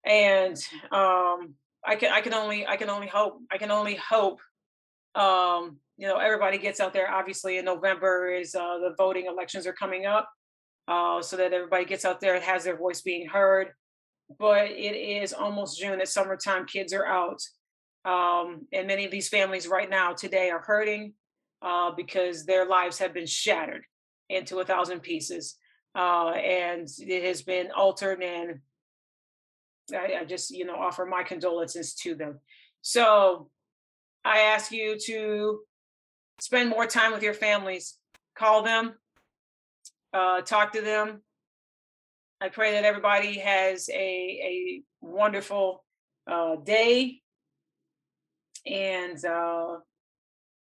and 0.05 0.57
um 0.91 1.53
i 1.85 1.95
can 1.95 2.11
i 2.11 2.21
can 2.21 2.33
only 2.33 2.65
i 2.67 2.75
can 2.75 2.89
only 2.89 3.07
hope 3.07 3.39
i 3.51 3.57
can 3.57 3.71
only 3.71 3.95
hope 3.95 4.39
um 5.15 5.77
you 5.97 6.07
know 6.07 6.17
everybody 6.17 6.57
gets 6.57 6.79
out 6.79 6.93
there 6.93 7.11
obviously 7.11 7.57
in 7.57 7.65
november 7.65 8.31
is 8.31 8.55
uh 8.55 8.77
the 8.79 8.95
voting 8.97 9.25
elections 9.25 9.67
are 9.67 9.73
coming 9.73 10.05
up 10.05 10.29
uh 10.87 11.21
so 11.21 11.37
that 11.37 11.53
everybody 11.53 11.85
gets 11.85 12.05
out 12.05 12.19
there 12.19 12.35
and 12.35 12.43
has 12.43 12.63
their 12.63 12.77
voice 12.77 13.01
being 13.01 13.27
heard 13.27 13.69
but 14.39 14.65
it 14.71 14.95
is 14.95 15.33
almost 15.33 15.79
june 15.79 15.99
it's 15.99 16.13
summertime 16.13 16.65
kids 16.65 16.93
are 16.93 17.05
out 17.05 17.41
um 18.05 18.65
and 18.73 18.87
many 18.87 19.05
of 19.05 19.11
these 19.11 19.29
families 19.29 19.67
right 19.67 19.89
now 19.89 20.13
today 20.13 20.49
are 20.49 20.61
hurting 20.61 21.13
uh 21.61 21.91
because 21.91 22.45
their 22.45 22.65
lives 22.67 22.97
have 22.97 23.13
been 23.13 23.27
shattered 23.27 23.83
into 24.31 24.59
a 24.59 24.65
thousand 24.65 25.01
pieces. 25.01 25.55
Uh, 25.93 26.29
and 26.29 26.87
it 26.99 27.23
has 27.23 27.41
been 27.41 27.69
altered 27.75 28.23
and 28.23 28.59
I, 29.93 30.21
I 30.21 30.25
just, 30.25 30.51
you 30.51 30.65
know, 30.65 30.75
offer 30.75 31.05
my 31.05 31.23
condolences 31.23 31.93
to 31.95 32.15
them. 32.15 32.39
So 32.81 33.49
I 34.23 34.39
ask 34.39 34.71
you 34.71 34.97
to 35.05 35.61
spend 36.39 36.69
more 36.69 36.87
time 36.87 37.11
with 37.11 37.23
your 37.23 37.33
families, 37.33 37.97
call 38.35 38.63
them, 38.63 38.93
uh, 40.13 40.41
talk 40.41 40.73
to 40.73 40.81
them. 40.81 41.21
I 42.39 42.49
pray 42.49 42.73
that 42.73 42.85
everybody 42.85 43.39
has 43.39 43.89
a, 43.89 43.93
a 43.93 44.83
wonderful 45.01 45.83
uh, 46.25 46.55
day. 46.55 47.21
And 48.65 49.23
uh, 49.23 49.77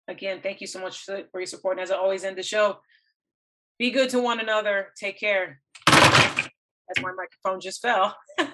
again, 0.09 0.41
thank 0.43 0.61
you 0.61 0.67
so 0.67 0.81
much 0.81 1.05
for 1.05 1.25
your 1.35 1.47
support. 1.47 1.79
And 1.79 1.83
as 1.83 1.91
I 1.91 1.97
always 1.97 2.25
end 2.25 2.37
the 2.37 2.43
show, 2.43 2.79
be 3.79 3.91
good 3.91 4.11
to 4.11 4.21
one 4.21 4.41
another. 4.41 4.89
Take 4.97 5.19
care. 5.19 5.61
As 5.89 7.03
my 7.03 7.13
microphone 7.13 7.61
just 7.61 7.81
fell. 7.81 8.17